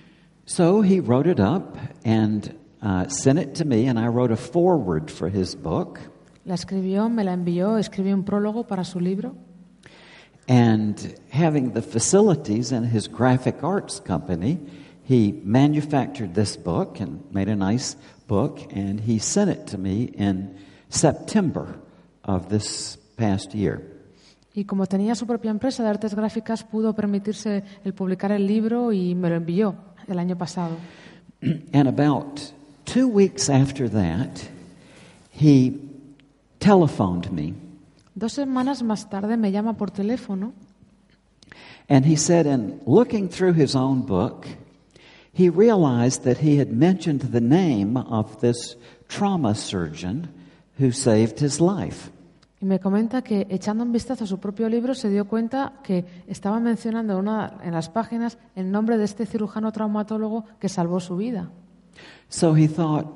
[0.45, 4.37] So he wrote it up and uh, sent it to me, and I wrote a
[4.37, 5.99] foreword for his book.
[6.45, 9.35] La escribió, me la envió, escribió un prólogo para su libro.
[10.47, 10.97] And
[11.29, 14.59] having the facilities in his graphic arts company,
[15.03, 17.97] he manufactured this book and made a nice
[18.27, 20.57] book, and he sent it to me in
[20.89, 21.79] September
[22.23, 23.81] of this past year.
[24.53, 28.91] Y como tenía su propia empresa de artes gráficas, pudo permitirse el publicar el libro
[28.91, 29.75] y me lo envió
[30.07, 30.77] el año pasado.
[31.73, 32.39] And about
[32.87, 34.49] two weeks after that,
[35.29, 35.79] he
[36.59, 37.53] telephoned me
[38.15, 40.53] Dos semanas más tarde me llama por teléfono
[41.89, 44.45] and he said, in looking through his own book,
[45.31, 48.75] he realized that he had mentioned the name of this
[49.07, 50.27] trauma surgeon
[50.79, 52.11] who saved his life.
[52.59, 56.05] y me comenta que echando un vistazo a su propio libro se dio cuenta que
[56.25, 61.17] estaba mencionando una, en las páginas el nombre de este cirujano traumatólogo que salvó su
[61.17, 61.51] vida.
[62.29, 63.07] So he thought,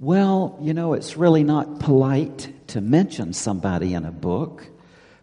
[0.00, 4.66] well, you know, it's really not polite to mention somebody in a book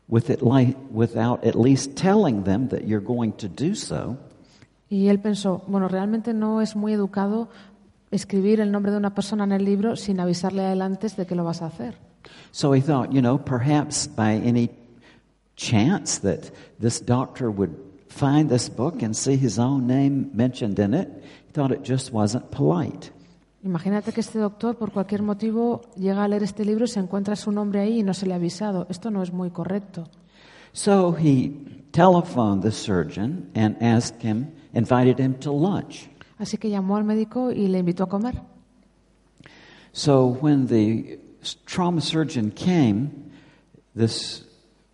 [0.08, 4.18] with it li- without at least telling them that you're going to do so.
[4.90, 7.50] Y él pensó, bueno, realmente no es muy educado
[8.12, 11.26] escribir el nombre de una persona en el libro sin avisarle a él antes de
[11.26, 11.96] que lo vas a hacer.
[12.52, 14.70] So he thought, you know, perhaps by any
[15.56, 17.76] chance that this doctor would
[18.10, 21.10] find this book and see his own name mentioned in it,
[21.58, 23.12] thought it just wasn't polite.
[23.64, 27.36] Imagínate que este doctor, por cualquier motivo, llega a leer este libro y se encuentra
[27.36, 28.86] su nombre ahí y no se le ha avisado.
[28.90, 30.08] Esto no es muy correcto.
[30.74, 31.52] So he
[31.92, 36.08] telephoned the surgeon and asked him, invited him to lunch.
[36.38, 38.40] Así que llamó al médico y le invitó a comer.
[39.92, 41.20] So when the
[41.66, 43.32] trauma surgeon came,
[43.96, 44.46] this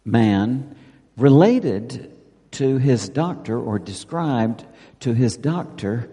[0.05, 0.73] man
[1.17, 2.09] related
[2.51, 4.63] to his doctor or described
[5.01, 6.09] to his doctor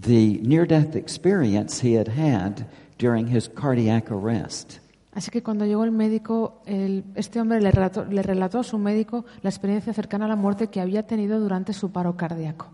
[0.00, 2.66] the near death experience he had had
[2.98, 4.78] during his cardiac arrest.
[5.14, 8.78] Así que cuando llegó el médico, el- este hombre le relató, le relató a su
[8.78, 12.66] médico la experiencia cercana a la muerte que había tenido durante su paro cardíaco.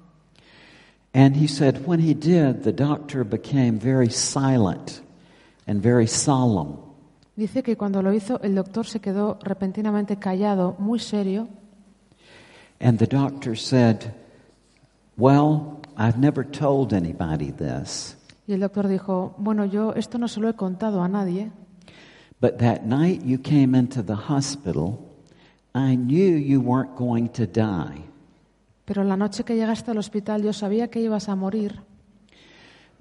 [1.12, 5.02] And he said when he did, the doctor became very silent
[5.66, 6.76] and very solemn.
[7.36, 11.48] Dice que cuando lo hizo, el doctor se quedó repentinamente callado, muy serio,
[12.82, 14.14] And the doctor said,
[15.20, 18.16] Well, I've never told anybody this,
[18.46, 21.50] y el doctor dijo, bueno, yo esto no se lo he contado a nadie,
[22.40, 24.98] But that night you came into the hospital,
[25.74, 28.02] I knew you weren't going to die.
[28.86, 31.80] Pero la noche que llegaste al hospital yo sabía que ibas a morir.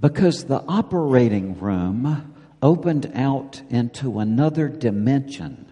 [0.02, 5.68] Because the operating room opened out into another dimension.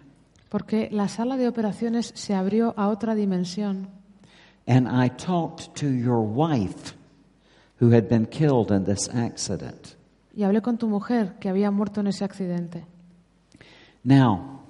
[0.50, 3.97] porque la sala de operaciones se abrió a otra dimensión
[4.68, 6.94] And I talked to your wife
[7.78, 9.96] who had been killed in this accident.
[10.38, 12.86] y hablé con tu mujer que había muerto en ese accidente.
[14.04, 14.62] Now,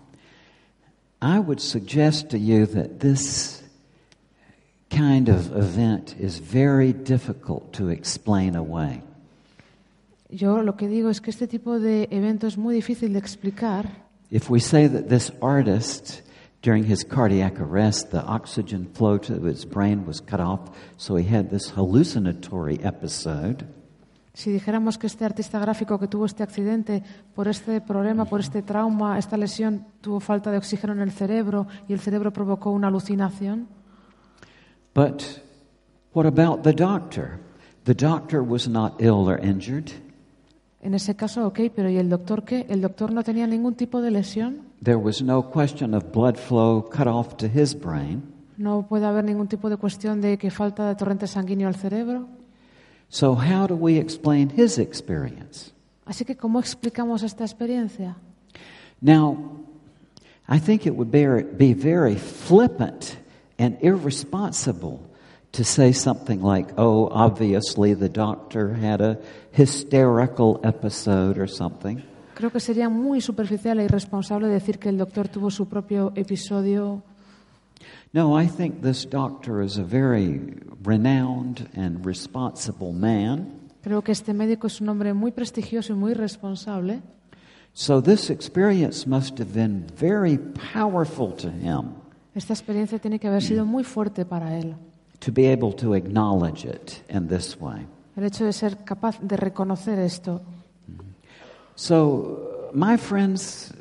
[1.22, 3.62] I would suggest to you that this
[4.90, 9.04] kind of event is very difficult to explain away.
[10.30, 13.90] Yo lo que digo es que este tipo de evento es muy difícil de explicar.
[14.32, 16.22] If we say that this artist,
[16.62, 20.62] during his cardiac arrest, the oxygen flow to his brain was cut off,
[20.98, 23.66] so he had this hallucinatory episode.
[24.34, 27.02] Si dijéramos que este artista gráfico que tuvo este accidente,
[27.34, 31.66] por este problema, por este trauma, esta lesión, tuvo falta de oxígeno en el cerebro
[31.88, 33.68] y el cerebro provocó una alucinación.
[34.94, 35.24] But
[36.14, 37.40] what about the doctor?
[37.86, 39.92] The doctor was not ill or injured.
[40.82, 42.68] En ese caso, ok, pero ¿y el doctor qué?
[42.70, 44.67] ¿El doctor no tenía ningún tipo de lesión?
[44.82, 48.34] There was no question of blood flow cut off to his brain.
[48.58, 52.28] No puede haber ningún tipo de cuestión de que falta de torrente sanguíneo al cerebro.
[53.10, 55.72] So, how do we explain his experience?
[56.06, 58.16] Así que, ¿cómo explicamos esta experiencia?
[59.02, 59.38] Now,
[60.48, 63.18] I think it would be, be very flippant
[63.60, 65.02] and irresponsible
[65.54, 69.18] to say something like, oh, obviously the doctor had a
[69.52, 72.04] hysterical episode or something.
[72.38, 77.02] Creo que sería muy superficial e irresponsable decir que el doctor tuvo su propio episodio.
[78.14, 83.48] No, I think this doctor is a very renowned and responsible man.
[83.82, 87.02] Creo que este médico es un hombre muy prestigioso y muy responsable.
[87.74, 90.38] So this experience must have been very
[90.74, 91.94] powerful to him
[92.36, 94.76] Esta experiencia tiene que haber sido muy fuerte para él.
[95.20, 97.88] to be able to acknowledge it in this way.
[98.16, 100.42] El hecho de ser capaz de reconocer esto.
[101.78, 103.72] So, my friends,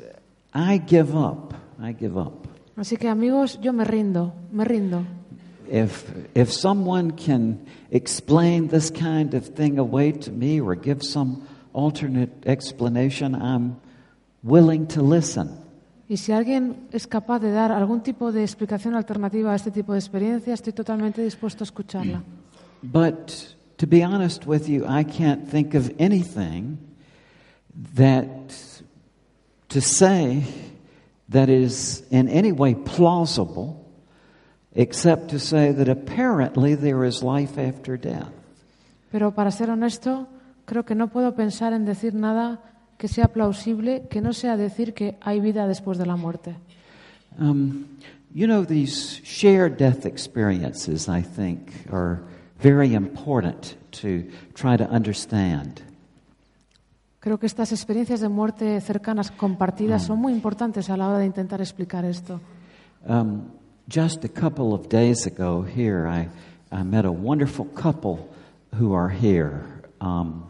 [0.53, 1.55] I give up.
[1.81, 2.47] I give up.
[2.77, 5.03] Así que amigos, yo me rindo, me rindo.
[5.67, 11.41] If, if someone can explain this kind of thing away to me or give some
[11.73, 13.81] alternate explanation, I'm
[14.43, 15.57] willing to listen.
[16.07, 19.93] Y si alguien es capaz de dar algún tipo de explicación alternativa a este tipo
[19.93, 22.21] de experiencia, estoy totalmente dispuesto a escucharla.
[22.83, 26.86] But to be honest with you, I can't think of anything
[27.95, 28.53] that
[29.69, 30.43] to say
[31.29, 33.85] that is in any way plausible
[34.73, 38.31] except to say that apparently there is life after death.
[39.11, 40.27] Pero para ser honesto,
[40.65, 42.61] creo que no puedo pensar en decir nada
[42.97, 46.55] que sea plausible, que no sea decir que hay vida después de la muerte.
[47.39, 47.85] Um,
[48.33, 52.21] you know, these shared death experiences, I think, are
[52.59, 55.81] very important to try to understand.
[57.27, 61.25] Creo que estas experiencias de muerte cercanas compartidas son muy importantes a la hora de
[61.25, 62.39] intentar explicar esto.
[63.05, 63.49] Um,
[63.89, 66.29] just a couple of days ago here, I,
[66.71, 68.29] I met a wonderful couple
[68.79, 69.65] who are here
[69.99, 70.45] um,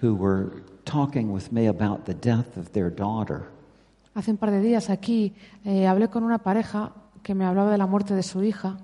[0.00, 3.42] who were talking with me about the death of their daughter.
[4.14, 5.34] Hace un par de días aquí
[5.66, 8.78] eh, hablé con una pareja que me hablaba de la muerte de su hija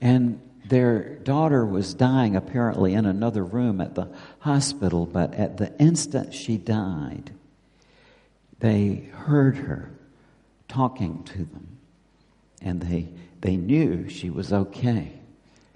[0.00, 0.38] And
[0.68, 4.06] their daughter was dying apparently in another room at the
[4.40, 7.32] hospital, but at the instant she died,
[8.60, 9.90] they heard her
[10.68, 11.78] talking to them.
[12.62, 13.08] And they,
[13.40, 15.20] they knew she was okay.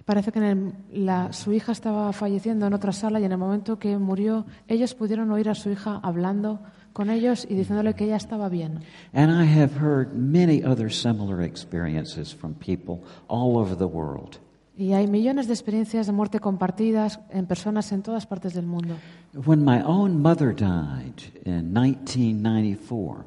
[0.07, 3.37] Parece que en el- la- su hija estaba falleciendo en otra sala y en el
[3.39, 6.61] momento que murió, ellos pudieron oír a su hija hablando
[6.95, 8.81] con ellos y diciéndole que ella estaba bien.
[9.13, 14.39] And I have heard many other similar experiences from people all over the world.
[14.79, 18.95] Y hay millones de experiencias de muerte compartidas en personas en todas partes del mundo.
[19.35, 23.25] When my own mother died in 1994,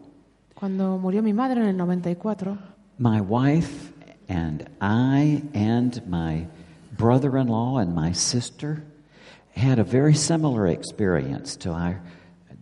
[0.56, 2.58] Cuando murió mi madre en el 94,
[3.00, 3.92] my wife
[4.30, 6.48] and I and my
[6.98, 8.84] brother in law and my sister
[9.54, 11.98] had a very similar experience to I,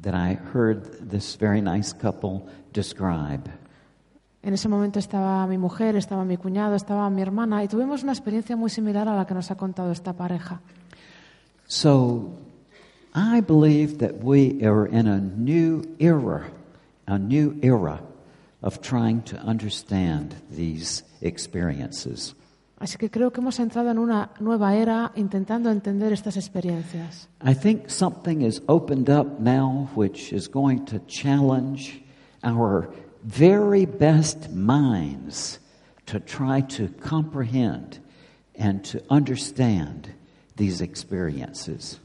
[0.01, 3.51] that I heard this very nice couple describe.
[4.41, 8.13] En ese momento estaba mi mujer, estaba mi cuñado, estaba mi hermana y tuvimos una
[8.13, 10.61] experiencia muy similar a la que nos ha contado esta pareja.
[11.67, 12.31] So
[13.13, 16.49] I believe that we are in a new era,
[17.07, 18.01] a new era
[18.61, 22.35] of trying to understand these experiences.
[22.79, 27.27] Así que creo que hemos entrado en una nueva era intentando entender estas experiencias.
[27.43, 32.01] I think something is opened up now which is going to challenge
[32.41, 32.89] our
[33.23, 35.59] very best minds
[36.05, 37.99] to try to comprehend
[38.55, 40.13] and to understand
[40.55, 41.99] these experiences.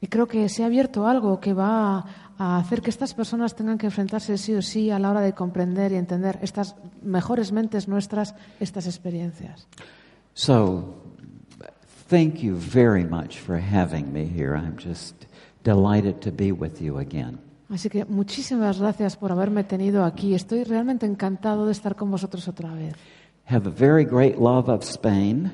[0.00, 2.04] Y creo que se ha abierto algo que va
[2.38, 5.32] a hacer que estas personas tengan que enfrentarse sí o sí a la hora de
[5.32, 9.66] comprender y entender estas mejores mentes nuestras, estas experiencias.
[10.34, 10.94] So,
[12.08, 14.54] thank you very much for having me here.
[14.54, 15.26] I'm just
[15.64, 17.47] delighted to be with you again.
[17.68, 20.34] Así que muchísimas gracias por haberme tenido aquí.
[20.34, 22.94] Estoy realmente encantado de estar con vosotros otra vez.
[23.46, 25.52] Have a very great love of Spain.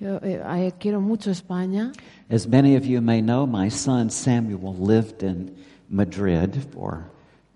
[0.00, 1.92] Yo eh, eh, quiero mucho España.
[2.28, 5.54] As many of you may know, my son Samuel lived in
[5.88, 7.04] Madrid for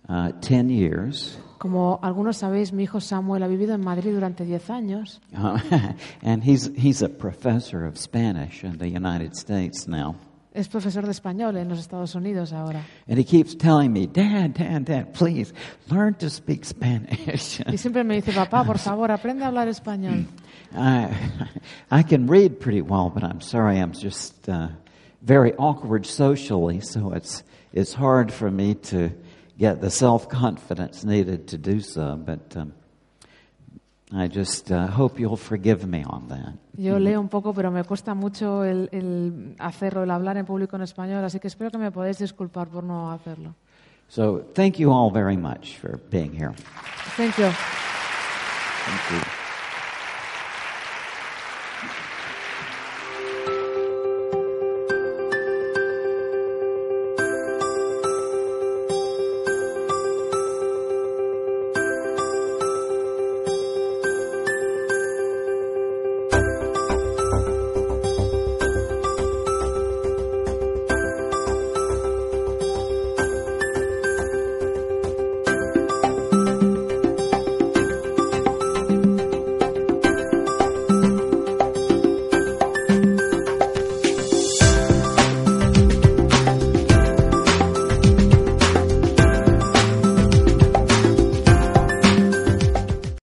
[0.09, 1.38] uh, 10 years.
[1.59, 5.20] Como algunos sabéis, mi hijo Samuel ha vivido en Madrid durante 10 años
[6.22, 10.14] and he's, he's a professor of Spanish in the United States now.
[10.57, 12.82] Es profesor de español en los Estados Unidos ahora.
[13.09, 15.52] And he keeps telling me, Dad, Dad, Dad, please
[15.90, 17.61] learn to speak Spanish.
[17.66, 20.26] Y siempre me dice, papá, por favor, aprende a hablar español.
[20.74, 21.11] I,
[21.90, 24.68] I can read pretty well, but I'm sorry, I'm just uh,
[25.22, 27.42] very awkward socially, so it's,
[27.72, 29.11] it's hard for me to
[29.59, 32.16] get the self confidence needed to do so.
[32.16, 32.72] But um,
[34.12, 36.54] I just uh, hope you'll forgive me on that.
[36.76, 40.76] Yo leo un poco, pero me cuesta mucho el, el hacerlo, el hablar en público
[40.76, 43.54] en español, así que espero que me podáis disculpar por no hacerlo.
[44.09, 46.54] So thank you all very much for being here.
[47.16, 47.50] Thank you.
[48.86, 49.45] Thank you.